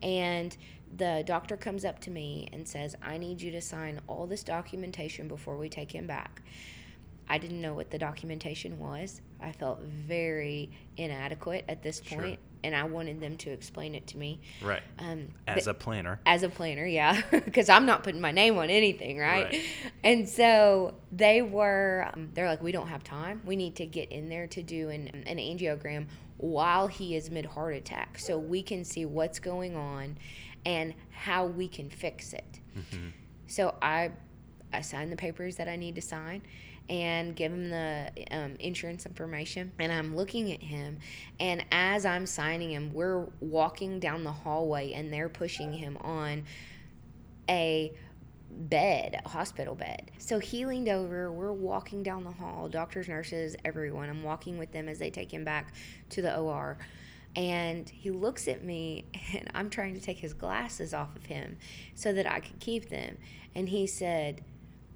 and 0.01 0.55
the 0.97 1.23
doctor 1.25 1.55
comes 1.55 1.85
up 1.85 1.99
to 2.01 2.11
me 2.11 2.49
and 2.51 2.67
says, 2.67 2.95
"I 3.01 3.17
need 3.17 3.41
you 3.41 3.51
to 3.51 3.61
sign 3.61 3.99
all 4.07 4.27
this 4.27 4.43
documentation 4.43 5.27
before 5.27 5.57
we 5.57 5.69
take 5.69 5.93
him 5.93 6.07
back." 6.07 6.41
I 7.27 7.37
didn't 7.37 7.61
know 7.61 7.73
what 7.73 7.89
the 7.89 7.97
documentation 7.97 8.77
was. 8.79 9.21
I 9.41 9.51
felt 9.51 9.81
very 9.81 10.71
inadequate 10.97 11.65
at 11.67 11.81
this 11.81 11.99
point, 11.99 12.21
sure. 12.21 12.37
and 12.63 12.75
I 12.75 12.83
wanted 12.83 13.19
them 13.19 13.37
to 13.37 13.51
explain 13.51 13.95
it 13.95 14.07
to 14.07 14.17
me. 14.17 14.41
Right. 14.61 14.83
Um, 14.99 15.29
as 15.47 15.67
a 15.67 15.73
planner. 15.73 16.19
As 16.25 16.43
a 16.43 16.49
planner, 16.49 16.85
yeah, 16.85 17.21
because 17.31 17.69
I'm 17.69 17.85
not 17.85 18.03
putting 18.03 18.21
my 18.21 18.31
name 18.31 18.57
on 18.57 18.69
anything, 18.69 19.17
right? 19.17 19.45
right. 19.45 19.61
And 20.03 20.27
so 20.27 20.95
they 21.11 21.41
were. 21.41 22.09
Um, 22.13 22.29
they're 22.33 22.47
like, 22.47 22.61
we 22.61 22.71
don't 22.71 22.87
have 22.87 23.03
time. 23.03 23.41
We 23.45 23.55
need 23.55 23.75
to 23.77 23.85
get 23.85 24.11
in 24.11 24.29
there 24.29 24.47
to 24.47 24.61
do 24.61 24.89
an, 24.89 25.07
an 25.25 25.37
angiogram 25.37 26.07
while 26.37 26.87
he 26.87 27.15
is 27.15 27.29
mid 27.29 27.45
heart 27.45 27.75
attack, 27.75 28.19
so 28.19 28.37
we 28.37 28.61
can 28.61 28.83
see 28.83 29.05
what's 29.05 29.39
going 29.39 29.75
on 29.75 30.17
and 30.65 30.93
how 31.11 31.45
we 31.45 31.67
can 31.67 31.89
fix 31.89 32.33
it. 32.33 32.59
Mm-hmm. 32.77 33.07
So 33.47 33.75
I, 33.81 34.11
I 34.73 34.81
signed 34.81 35.11
the 35.11 35.15
papers 35.15 35.55
that 35.57 35.67
I 35.67 35.75
need 35.75 35.95
to 35.95 36.01
sign 36.01 36.41
and 36.89 37.35
give 37.35 37.51
him 37.51 37.69
the 37.69 38.11
um, 38.31 38.55
insurance 38.59 39.05
information. 39.05 39.71
And 39.79 39.91
I'm 39.91 40.15
looking 40.15 40.51
at 40.51 40.61
him, 40.61 40.99
and 41.39 41.65
as 41.71 42.05
I'm 42.05 42.25
signing 42.25 42.71
him, 42.71 42.93
we're 42.93 43.25
walking 43.39 43.99
down 43.99 44.23
the 44.23 44.31
hallway, 44.31 44.93
and 44.93 45.11
they're 45.11 45.29
pushing 45.29 45.73
him 45.73 45.97
on 46.01 46.43
a 47.49 47.91
bed, 48.51 49.21
a 49.25 49.29
hospital 49.29 49.75
bed. 49.75 50.11
So 50.17 50.39
he 50.39 50.65
leaned 50.65 50.89
over, 50.89 51.31
we're 51.31 51.51
walking 51.51 52.03
down 52.03 52.23
the 52.23 52.31
hall, 52.31 52.69
doctors, 52.69 53.07
nurses, 53.07 53.55
everyone. 53.65 54.09
I'm 54.09 54.23
walking 54.23 54.57
with 54.57 54.71
them 54.71 54.87
as 54.87 54.99
they 54.99 55.09
take 55.09 55.33
him 55.33 55.43
back 55.43 55.73
to 56.11 56.21
the 56.21 56.37
OR. 56.37 56.77
And 57.35 57.87
he 57.89 58.11
looks 58.11 58.47
at 58.47 58.63
me, 58.63 59.05
and 59.33 59.49
I'm 59.53 59.69
trying 59.69 59.93
to 59.95 60.01
take 60.01 60.19
his 60.19 60.33
glasses 60.33 60.93
off 60.93 61.15
of 61.15 61.25
him 61.25 61.57
so 61.95 62.13
that 62.13 62.31
I 62.31 62.39
could 62.39 62.59
keep 62.59 62.89
them. 62.89 63.17
And 63.53 63.69
he 63.69 63.87
said, 63.87 64.41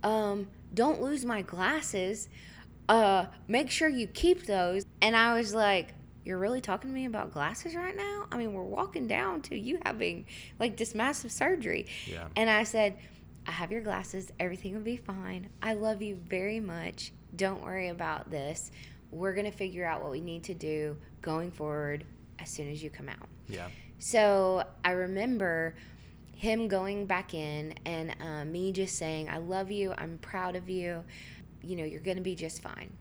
um, 0.04 0.48
Don't 0.74 1.02
lose 1.02 1.26
my 1.26 1.42
glasses. 1.42 2.30
Uh, 2.88 3.26
make 3.48 3.70
sure 3.70 3.88
you 3.88 4.08
keep 4.08 4.46
those. 4.46 4.86
And 5.02 5.16
I 5.16 5.36
was 5.36 5.54
like, 5.54 5.94
You're 6.26 6.38
really 6.38 6.62
talking 6.62 6.90
to 6.90 6.94
me 6.94 7.06
about 7.06 7.32
glasses 7.32 7.76
right 7.76 7.96
now? 7.96 8.26
I 8.32 8.38
mean, 8.38 8.54
we're 8.54 8.64
walking 8.64 9.08
down 9.08 9.42
to 9.44 9.58
you 9.58 9.80
having 9.86 10.26
like 10.60 10.78
this 10.78 10.96
massive 10.96 11.32
surgery. 11.32 11.88
Yeah. 12.06 12.28
And 12.36 12.50
I 12.50 12.64
said, 12.64 12.98
I 13.48 13.52
have 13.52 13.72
your 13.72 13.82
glasses. 13.82 14.32
Everything 14.40 14.76
will 14.76 14.82
be 14.82 14.98
fine. 14.98 15.50
I 15.62 15.74
love 15.74 16.02
you 16.02 16.16
very 16.16 16.60
much. 16.60 17.12
Don't 17.36 17.64
worry 17.64 17.90
about 17.90 18.30
this. 18.30 18.72
We're 19.12 19.34
going 19.34 19.50
to 19.50 19.58
figure 19.58 19.86
out 19.86 20.04
what 20.04 20.12
we 20.12 20.22
need 20.22 20.44
to 20.44 20.54
do 20.54 20.98
going 21.22 21.52
forward 21.52 22.06
as 22.38 22.50
soon 22.50 22.70
as 22.70 22.84
you 22.84 22.90
come 22.90 23.10
out. 23.10 23.28
Yeah. 23.48 23.68
So 23.98 24.64
I 24.84 24.92
remember 24.92 25.76
him 26.40 26.70
going 26.70 27.06
back 27.06 27.34
in 27.34 27.74
and 27.86 28.16
uh, 28.22 28.46
me 28.46 28.72
just 28.72 28.96
saying, 28.96 29.28
I 29.30 29.40
love 29.40 29.72
you. 29.72 29.94
I'm 29.98 30.18
proud 30.20 30.56
of 30.56 30.70
you. 30.70 31.04
You 31.62 31.76
know, 31.76 31.84
you're 31.84 32.00
going 32.00 32.16
to 32.16 32.24
be 32.24 32.34
just 32.34 32.62
fine. 32.62 32.94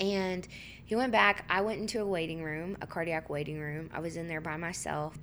And 0.00 0.48
he 0.84 0.96
went 0.96 1.12
back. 1.12 1.44
I 1.48 1.60
went 1.60 1.80
into 1.80 2.00
a 2.00 2.04
waiting 2.04 2.42
room, 2.42 2.76
a 2.82 2.88
cardiac 2.88 3.30
waiting 3.30 3.60
room. 3.60 3.88
I 3.94 4.00
was 4.00 4.16
in 4.16 4.26
there 4.26 4.40
by 4.40 4.56
myself. 4.56 5.16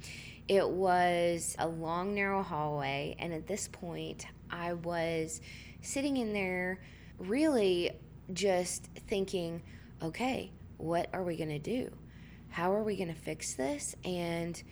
It 0.48 0.70
was 0.70 1.54
a 1.60 1.68
long, 1.68 2.16
narrow 2.16 2.42
hallway. 2.42 3.18
And 3.20 3.34
at 3.34 3.46
this 3.46 3.68
point, 3.68 4.26
I 4.50 4.72
was 4.72 5.42
sitting 5.82 6.16
in 6.16 6.32
there 6.32 6.80
really 7.20 7.92
just 8.32 8.86
thinking, 9.10 9.62
okay, 10.02 10.54
what 10.78 11.10
are 11.12 11.24
we 11.24 11.36
going 11.36 11.50
to 11.50 11.60
do? 11.60 11.92
How 12.52 12.74
are 12.74 12.84
we 12.84 12.96
going 12.96 13.14
to 13.14 13.20
fix 13.20 13.54
this? 13.54 13.98
And 14.06 14.64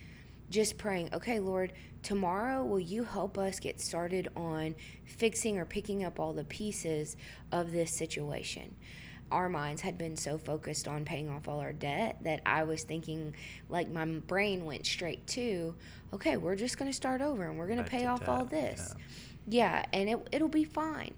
just 0.50 0.78
praying, 0.78 1.10
okay, 1.12 1.40
Lord, 1.40 1.72
tomorrow 2.02 2.64
will 2.64 2.80
you 2.80 3.04
help 3.04 3.36
us 3.36 3.58
get 3.58 3.80
started 3.80 4.28
on 4.36 4.74
fixing 5.04 5.58
or 5.58 5.64
picking 5.64 6.04
up 6.04 6.20
all 6.20 6.32
the 6.32 6.44
pieces 6.44 7.16
of 7.52 7.72
this 7.72 7.92
situation? 7.96 8.74
Our 9.32 9.48
minds 9.48 9.82
had 9.82 9.98
been 9.98 10.16
so 10.16 10.38
focused 10.38 10.86
on 10.86 11.04
paying 11.04 11.28
off 11.28 11.48
all 11.48 11.58
our 11.58 11.72
debt 11.72 12.18
that 12.22 12.42
I 12.46 12.62
was 12.62 12.84
thinking, 12.84 13.34
like, 13.68 13.90
my 13.90 14.04
brain 14.04 14.64
went 14.64 14.86
straight 14.86 15.26
to, 15.28 15.74
okay, 16.12 16.36
we're 16.36 16.54
just 16.54 16.78
going 16.78 16.90
to 16.90 16.96
start 16.96 17.20
over 17.20 17.44
and 17.44 17.58
we're 17.58 17.66
going 17.66 17.82
to 17.82 17.90
pay 17.90 18.06
off 18.06 18.28
all 18.28 18.44
this. 18.44 18.94
Yeah, 19.48 19.84
and 19.92 20.08
it, 20.08 20.28
it'll 20.30 20.48
be 20.48 20.64
fine. 20.64 21.14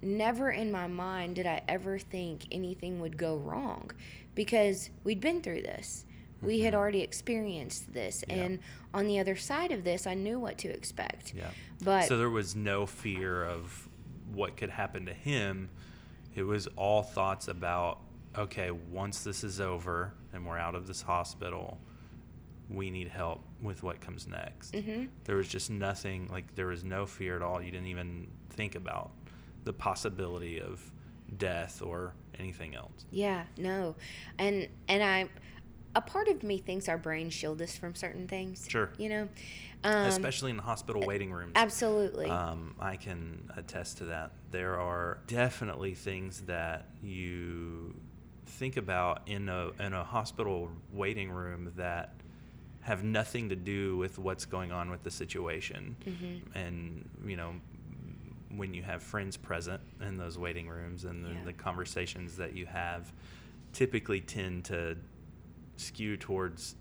Never 0.00 0.50
in 0.50 0.70
my 0.70 0.86
mind 0.86 1.34
did 1.34 1.46
I 1.46 1.62
ever 1.66 1.98
think 1.98 2.46
anything 2.52 3.00
would 3.00 3.16
go 3.16 3.36
wrong 3.38 3.90
because 4.36 4.90
we'd 5.02 5.20
been 5.20 5.42
through 5.42 5.62
this. 5.62 6.04
We 6.42 6.60
had 6.60 6.74
already 6.74 7.02
experienced 7.02 7.92
this. 7.92 8.22
Mm-hmm. 8.22 8.38
Yeah. 8.38 8.44
And 8.44 8.58
on 8.94 9.06
the 9.06 9.18
other 9.18 9.36
side 9.36 9.72
of 9.72 9.84
this, 9.84 10.06
I 10.06 10.14
knew 10.14 10.38
what 10.38 10.58
to 10.58 10.68
expect. 10.68 11.34
Yeah. 11.34 11.50
But 11.82 12.06
so 12.06 12.16
there 12.16 12.30
was 12.30 12.54
no 12.54 12.86
fear 12.86 13.44
of 13.44 13.88
what 14.32 14.56
could 14.56 14.70
happen 14.70 15.06
to 15.06 15.14
him. 15.14 15.70
It 16.34 16.42
was 16.42 16.68
all 16.76 17.02
thoughts 17.02 17.48
about 17.48 18.00
okay, 18.36 18.70
once 18.70 19.24
this 19.24 19.42
is 19.42 19.60
over 19.60 20.12
and 20.32 20.46
we're 20.46 20.58
out 20.58 20.74
of 20.74 20.86
this 20.86 21.02
hospital, 21.02 21.78
we 22.68 22.90
need 22.90 23.08
help 23.08 23.42
with 23.60 23.82
what 23.82 24.00
comes 24.00 24.26
next. 24.28 24.74
hmm 24.74 25.06
There 25.24 25.36
was 25.36 25.48
just 25.48 25.70
nothing 25.70 26.28
like 26.30 26.54
there 26.54 26.66
was 26.66 26.84
no 26.84 27.06
fear 27.06 27.36
at 27.36 27.42
all. 27.42 27.60
You 27.60 27.70
didn't 27.70 27.88
even 27.88 28.28
think 28.50 28.74
about 28.74 29.10
the 29.64 29.72
possibility 29.72 30.60
of 30.60 30.90
death 31.36 31.82
or 31.82 32.14
anything 32.38 32.74
else. 32.74 33.06
Yeah, 33.10 33.44
no. 33.56 33.96
And 34.38 34.68
and 34.88 35.02
I 35.02 35.28
a 35.98 36.00
part 36.00 36.28
of 36.28 36.44
me 36.44 36.58
thinks 36.58 36.88
our 36.88 36.96
brains 36.96 37.34
shield 37.34 37.60
us 37.60 37.76
from 37.76 37.94
certain 37.94 38.28
things. 38.28 38.66
Sure. 38.68 38.90
You 38.98 39.08
know? 39.08 39.28
Um, 39.82 40.06
Especially 40.06 40.50
in 40.52 40.56
the 40.56 40.62
hospital 40.62 41.02
waiting 41.04 41.32
rooms. 41.32 41.52
absolutely. 41.56 42.26
Um, 42.30 42.74
I 42.80 42.94
can 42.96 43.50
attest 43.56 43.98
to 43.98 44.04
that. 44.06 44.30
There 44.52 44.78
are 44.80 45.18
definitely 45.26 45.94
things 45.94 46.42
that 46.42 46.86
you 47.02 47.94
think 48.46 48.76
about 48.76 49.22
in 49.26 49.48
a 49.48 49.70
in 49.78 49.92
a 49.92 50.02
hospital 50.02 50.70
waiting 50.92 51.30
room 51.30 51.72
that 51.76 52.14
have 52.80 53.04
nothing 53.04 53.48
to 53.50 53.56
do 53.56 53.96
with 53.98 54.18
what's 54.18 54.46
going 54.46 54.72
on 54.72 54.90
with 54.90 55.02
the 55.02 55.10
situation. 55.10 55.96
Mhm. 56.06 56.40
And 56.54 57.08
you 57.26 57.36
know, 57.36 57.54
when 58.56 58.72
you 58.72 58.82
have 58.82 59.02
friends 59.02 59.36
present 59.36 59.80
in 60.00 60.16
those 60.16 60.38
waiting 60.38 60.68
rooms 60.68 61.04
and 61.04 61.24
the, 61.24 61.28
Yeah. 61.30 61.44
the 61.44 61.52
conversations 61.52 62.36
that 62.36 62.54
you 62.54 62.66
have 62.66 63.12
typically 63.72 64.20
tend 64.22 64.64
to 64.64 64.96
skew 65.78 66.16
towards 66.16 66.74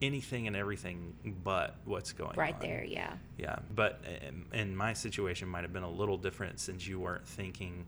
anything 0.00 0.46
and 0.46 0.56
everything 0.56 1.14
but 1.42 1.76
what's 1.84 2.12
going 2.12 2.30
on. 2.30 2.36
right 2.36 2.54
on. 2.54 2.60
there, 2.60 2.84
yeah. 2.84 3.14
Yeah, 3.36 3.58
but 3.74 4.00
um, 4.28 4.46
and 4.52 4.76
my 4.76 4.92
situation 4.92 5.48
might 5.48 5.62
have 5.62 5.72
been 5.72 5.82
a 5.82 5.90
little 5.90 6.16
different 6.16 6.60
since 6.60 6.86
you 6.86 7.00
weren't 7.00 7.26
thinking 7.26 7.86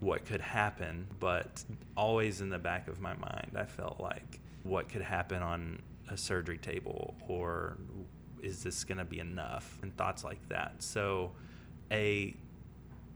what 0.00 0.24
could 0.24 0.40
happen, 0.40 1.06
but 1.18 1.62
always 1.96 2.40
in 2.40 2.48
the 2.48 2.58
back 2.58 2.88
of 2.88 3.00
my 3.00 3.14
mind, 3.14 3.52
I 3.54 3.64
felt 3.64 4.00
like 4.00 4.40
what 4.62 4.88
could 4.88 5.02
happen 5.02 5.42
on 5.42 5.82
a 6.10 6.16
surgery 6.16 6.58
table 6.58 7.14
or 7.28 7.76
is 8.42 8.62
this 8.62 8.84
going 8.84 8.98
to 8.98 9.04
be 9.04 9.20
enough 9.20 9.78
and 9.82 9.94
thoughts 9.96 10.24
like 10.24 10.46
that. 10.48 10.74
So 10.78 11.32
a 11.90 12.34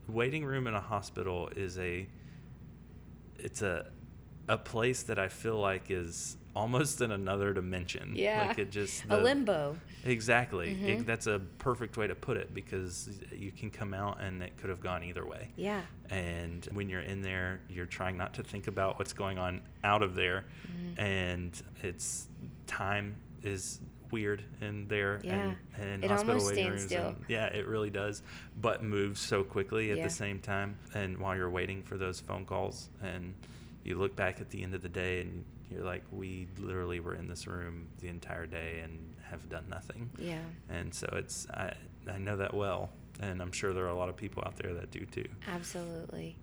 waiting 0.08 0.44
room 0.44 0.66
in 0.66 0.74
a 0.74 0.80
hospital 0.80 1.48
is 1.56 1.78
a 1.78 2.06
it's 3.38 3.62
a 3.62 3.86
a 4.48 4.58
place 4.58 5.04
that 5.04 5.18
I 5.18 5.28
feel 5.28 5.58
like 5.58 5.90
is 5.90 6.36
almost 6.54 7.00
in 7.00 7.10
another 7.10 7.52
dimension. 7.52 8.12
Yeah. 8.14 8.46
Like 8.48 8.58
it 8.58 8.70
just 8.70 9.04
a 9.04 9.08
the- 9.08 9.18
limbo. 9.18 9.76
Exactly. 10.04 10.70
It- 10.70 10.98
Mhm. 11.00 11.06
that's 11.06 11.26
a 11.26 11.40
perfect 11.58 11.96
way 11.96 12.06
to 12.06 12.14
put 12.14 12.36
it 12.36 12.54
because 12.54 13.10
you 13.32 13.50
can 13.50 13.70
come 13.70 13.92
out 13.94 14.20
and 14.20 14.42
it 14.42 14.56
could 14.58 14.70
have 14.70 14.80
gone 14.80 15.02
either 15.02 15.24
way. 15.26 15.50
Yeah. 15.56 15.82
And 16.10 16.64
when 16.72 16.88
you're 16.88 17.00
in 17.00 17.22
there, 17.22 17.60
you're 17.68 17.86
trying 17.86 18.16
not 18.16 18.34
to 18.34 18.42
think 18.42 18.66
about 18.68 18.98
what's 18.98 19.12
going 19.12 19.38
on 19.38 19.62
out 19.82 20.02
of 20.02 20.14
there. 20.14 20.44
Mhm. 20.68 20.98
And 20.98 21.62
it's 21.82 22.28
time 22.66 23.16
is 23.42 23.80
weird 24.10 24.44
in 24.60 24.86
there 24.86 25.20
Yeah. 25.24 25.54
and, 25.76 25.84
and 25.84 26.04
It 26.04 26.10
hospital 26.10 26.34
almost 26.36 26.50
waiting 26.54 26.64
stands 26.64 26.82
rooms. 26.82 26.92
still. 26.92 27.08
And 27.08 27.24
yeah, 27.28 27.46
it 27.46 27.66
really 27.66 27.90
does. 27.90 28.22
But 28.60 28.84
moves 28.84 29.20
so 29.20 29.42
quickly 29.42 29.90
at 29.90 29.98
Yeah. 29.98 30.04
the 30.04 30.10
same 30.10 30.38
time. 30.38 30.78
And 30.94 31.18
while 31.18 31.34
you're 31.36 31.50
waiting 31.50 31.82
for 31.82 31.98
those 31.98 32.20
phone 32.20 32.44
calls 32.46 32.90
and 33.02 33.34
you 33.82 33.96
look 33.96 34.14
back 34.14 34.40
at 34.40 34.50
the 34.50 34.62
end 34.62 34.72
of 34.74 34.82
the 34.82 34.88
day 34.88 35.20
and 35.22 35.44
you're 35.74 35.84
like, 35.84 36.04
we 36.12 36.46
literally 36.58 37.00
were 37.00 37.14
in 37.14 37.28
this 37.28 37.46
room 37.46 37.88
the 38.00 38.08
entire 38.08 38.46
day 38.46 38.80
and 38.84 39.14
have 39.30 39.48
done 39.48 39.64
nothing. 39.68 40.10
Yeah. 40.18 40.38
And 40.68 40.94
so 40.94 41.08
it's 41.14 41.46
I 41.50 41.74
I 42.10 42.18
know 42.18 42.36
that 42.36 42.54
well, 42.54 42.90
and 43.20 43.40
I'm 43.42 43.52
sure 43.52 43.72
there 43.72 43.84
are 43.84 43.88
a 43.88 43.96
lot 43.96 44.08
of 44.08 44.16
people 44.16 44.42
out 44.46 44.56
there 44.56 44.74
that 44.74 44.90
do 44.90 45.04
too. 45.06 45.26
Absolutely. 45.48 46.36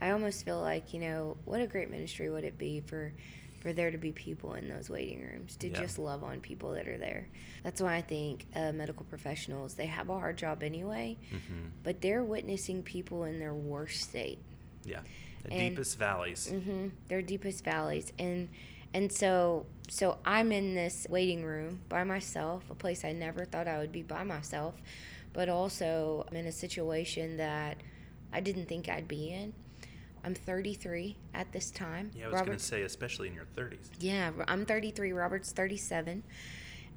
I 0.00 0.10
almost 0.10 0.44
feel 0.44 0.60
like, 0.60 0.94
you 0.94 1.00
know, 1.00 1.36
what 1.44 1.60
a 1.60 1.66
great 1.66 1.90
ministry 1.90 2.30
would 2.30 2.44
it 2.44 2.56
be 2.58 2.80
for 2.80 3.12
for 3.60 3.72
there 3.72 3.90
to 3.90 3.98
be 3.98 4.12
people 4.12 4.54
in 4.54 4.68
those 4.68 4.88
waiting 4.88 5.20
rooms 5.20 5.56
to 5.56 5.68
Yeah. 5.68 5.80
just 5.80 5.98
love 5.98 6.22
on 6.22 6.38
people 6.40 6.74
that 6.74 6.86
are 6.86 6.96
there. 6.98 7.26
That's 7.64 7.82
why 7.82 7.96
I 7.96 8.02
think 8.02 8.46
uh, 8.54 8.70
medical 8.70 9.04
professionals, 9.06 9.74
they 9.74 9.86
have 9.86 10.08
a 10.10 10.12
hard 10.14 10.38
job 10.38 10.62
anyway, 10.62 11.16
hmm 11.30 11.66
but 11.82 12.00
they're 12.00 12.22
witnessing 12.22 12.82
people 12.84 13.24
in 13.24 13.40
their 13.40 13.54
worst 13.54 14.02
state. 14.02 14.38
Yeah, 14.84 15.00
the 15.44 15.52
And- 15.52 15.70
deepest 15.76 15.98
valleys. 15.98 16.48
hmm 16.48 16.88
Their 17.08 17.22
deepest 17.22 17.64
valleys, 17.64 18.12
and 18.18 18.48
and 18.94 19.12
so 19.12 19.66
so 19.88 20.18
I'm 20.24 20.52
in 20.52 20.74
this 20.74 21.06
waiting 21.08 21.44
room 21.44 21.80
by 21.88 22.04
myself, 22.04 22.64
a 22.70 22.74
place 22.74 23.04
I 23.04 23.12
never 23.12 23.44
thought 23.44 23.66
I 23.68 23.78
would 23.78 23.92
be 23.92 24.02
by 24.02 24.22
myself, 24.24 24.74
but 25.32 25.48
also 25.48 26.26
I'm 26.30 26.36
in 26.36 26.46
a 26.46 26.52
situation 26.52 27.36
that 27.38 27.78
I 28.32 28.40
didn't 28.40 28.66
think 28.66 28.88
I'd 28.88 29.08
be 29.08 29.30
in. 29.32 29.54
I'm 30.24 30.34
33 30.34 31.16
at 31.32 31.52
this 31.52 31.70
time. 31.70 32.10
Yeah, 32.14 32.26
I 32.26 32.28
was 32.30 32.40
going 32.42 32.58
to 32.58 32.62
say, 32.64 32.82
especially 32.82 33.28
in 33.28 33.34
your 33.34 33.46
30s. 33.56 33.88
yeah, 34.00 34.30
I'm 34.48 34.66
33. 34.66 35.12
Robert's 35.12 35.52
37, 35.52 36.22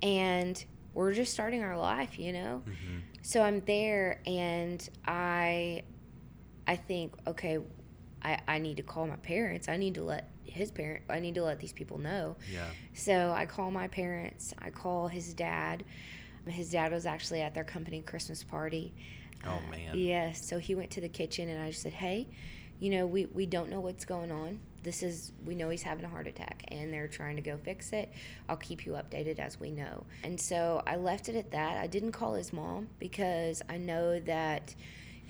and 0.01 0.65
we're 0.93 1.13
just 1.13 1.31
starting 1.31 1.63
our 1.63 1.77
life, 1.77 2.19
you 2.19 2.33
know. 2.33 2.63
hmm 2.65 2.99
So 3.21 3.41
I'm 3.43 3.61
there 3.61 4.19
and 4.25 4.87
I 5.05 5.83
I 6.67 6.75
think, 6.75 7.13
okay, 7.27 7.59
I, 8.23 8.39
I 8.47 8.57
need 8.59 8.77
to 8.77 8.83
call 8.83 9.07
my 9.07 9.15
parents. 9.17 9.67
I 9.69 9.77
need 9.77 9.95
to 9.95 10.03
let 10.03 10.29
his 10.43 10.69
parent 10.69 11.03
I 11.09 11.19
need 11.19 11.35
to 11.35 11.43
let 11.43 11.59
these 11.59 11.71
people 11.73 11.97
know. 11.97 12.35
Yeah. 12.51 12.65
So 12.93 13.31
I 13.31 13.45
call 13.45 13.71
my 13.71 13.87
parents, 13.87 14.53
I 14.59 14.69
call 14.69 15.07
his 15.07 15.33
dad. 15.33 15.83
His 16.47 16.71
dad 16.71 16.91
was 16.91 17.05
actually 17.05 17.41
at 17.41 17.53
their 17.53 17.63
company 17.63 18.01
Christmas 18.01 18.43
party. 18.43 18.93
Oh, 19.45 19.51
Uh, 19.51 19.71
man. 19.71 19.97
Yes. 19.97 20.45
So 20.45 20.57
he 20.59 20.75
went 20.75 20.91
to 20.91 21.01
the 21.01 21.09
kitchen 21.09 21.47
and 21.49 21.61
I 21.61 21.69
just 21.69 21.83
said, 21.83 21.93
Hey, 21.93 22.27
you 22.79 22.89
know, 22.89 23.05
we, 23.05 23.27
we 23.27 23.45
don't 23.45 23.69
know 23.69 23.79
what's 23.79 24.05
going 24.05 24.31
on. 24.31 24.59
This 24.83 25.03
is 25.03 25.31
we 25.45 25.53
know 25.53 25.69
he's 25.69 25.83
having 25.83 26.03
a 26.03 26.09
heart 26.09 26.25
attack 26.25 26.63
and 26.69 26.91
they're 26.91 27.07
trying 27.07 27.35
to 27.35 27.41
go 27.43 27.55
fix 27.57 27.93
it. 27.93 28.11
I'll 28.49 28.57
keep 28.57 28.85
you 28.87 28.93
updated 28.93 29.37
as 29.39 29.59
we 29.59 29.69
know. 29.69 30.03
And 30.23 30.39
so 30.41 30.81
I 30.87 30.95
left 30.95 31.29
it 31.29 31.35
at 31.35 31.51
that. 31.51 31.77
I 31.77 31.85
didn't 31.85 32.11
call 32.13 32.33
his 32.33 32.51
mom 32.51 32.87
because 32.97 33.61
I 33.69 33.77
know 33.77 34.19
that 34.21 34.73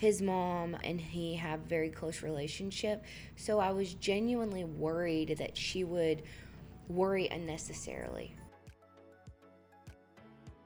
his 0.02 0.20
mom 0.20 0.76
and 0.84 1.00
he 1.00 1.36
have 1.36 1.60
very 1.60 1.92
close 1.92 2.24
relationship. 2.24 3.06
So 3.36 3.60
I 3.60 3.70
was 3.70 3.94
genuinely 3.94 4.64
worried 4.64 5.36
that 5.38 5.56
she 5.56 5.84
would 5.84 6.24
worry 6.88 7.28
unnecessarily. 7.28 8.36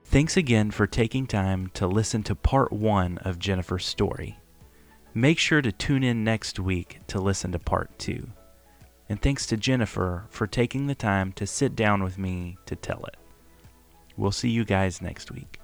Thanks 0.05 0.37
again 0.37 0.71
for 0.71 0.87
taking 0.87 1.27
time 1.27 1.67
to 1.73 1.85
listen 1.85 2.23
to 2.23 2.33
part 2.33 2.71
one 2.71 3.17
of 3.25 3.37
Jennifer's 3.37 3.85
story. 3.85 4.39
Make 5.13 5.37
sure 5.37 5.61
to 5.61 5.71
tune 5.73 6.03
in 6.03 6.23
next 6.23 6.57
week 6.57 6.99
to 7.07 7.19
listen 7.19 7.51
to 7.51 7.59
part 7.59 7.99
two. 7.99 8.29
And 9.09 9.21
thanks 9.21 9.45
to 9.47 9.57
Jennifer 9.57 10.27
for 10.29 10.47
taking 10.47 10.87
the 10.87 10.95
time 10.95 11.33
to 11.33 11.45
sit 11.45 11.75
down 11.75 12.01
with 12.01 12.17
me 12.17 12.57
to 12.67 12.77
tell 12.77 13.03
it. 13.03 13.17
We'll 14.15 14.31
see 14.31 14.49
you 14.49 14.63
guys 14.63 15.01
next 15.01 15.29
week. 15.29 15.59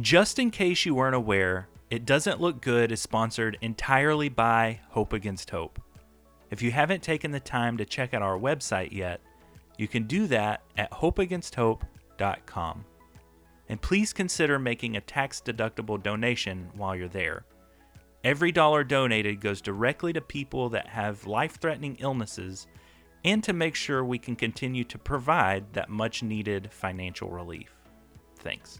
Just 0.00 0.38
in 0.38 0.50
case 0.50 0.84
you 0.84 0.94
weren't 0.94 1.14
aware, 1.14 1.68
It 1.88 2.04
Doesn't 2.04 2.38
Look 2.38 2.60
Good 2.60 2.92
is 2.92 3.00
sponsored 3.00 3.56
entirely 3.62 4.28
by 4.28 4.80
Hope 4.90 5.14
Against 5.14 5.48
Hope. 5.48 5.80
If 6.50 6.60
you 6.60 6.70
haven't 6.70 7.02
taken 7.02 7.30
the 7.30 7.40
time 7.40 7.78
to 7.78 7.86
check 7.86 8.12
out 8.12 8.20
our 8.20 8.38
website 8.38 8.92
yet, 8.92 9.22
you 9.78 9.88
can 9.88 10.02
do 10.02 10.26
that 10.26 10.60
at 10.76 10.90
hopeagainsthope.com. 10.90 12.84
And 13.70 13.80
please 13.80 14.12
consider 14.12 14.58
making 14.58 14.96
a 14.96 15.00
tax 15.00 15.40
deductible 15.40 16.02
donation 16.02 16.68
while 16.74 16.94
you're 16.94 17.08
there. 17.08 17.46
Every 18.22 18.52
dollar 18.52 18.84
donated 18.84 19.40
goes 19.40 19.62
directly 19.62 20.12
to 20.12 20.20
people 20.20 20.68
that 20.70 20.88
have 20.88 21.26
life 21.26 21.58
threatening 21.58 21.96
illnesses 22.00 22.66
and 23.24 23.42
to 23.44 23.54
make 23.54 23.74
sure 23.74 24.04
we 24.04 24.18
can 24.18 24.36
continue 24.36 24.84
to 24.84 24.98
provide 24.98 25.72
that 25.72 25.88
much 25.88 26.22
needed 26.22 26.70
financial 26.70 27.30
relief. 27.30 27.72
Thanks. 28.40 28.78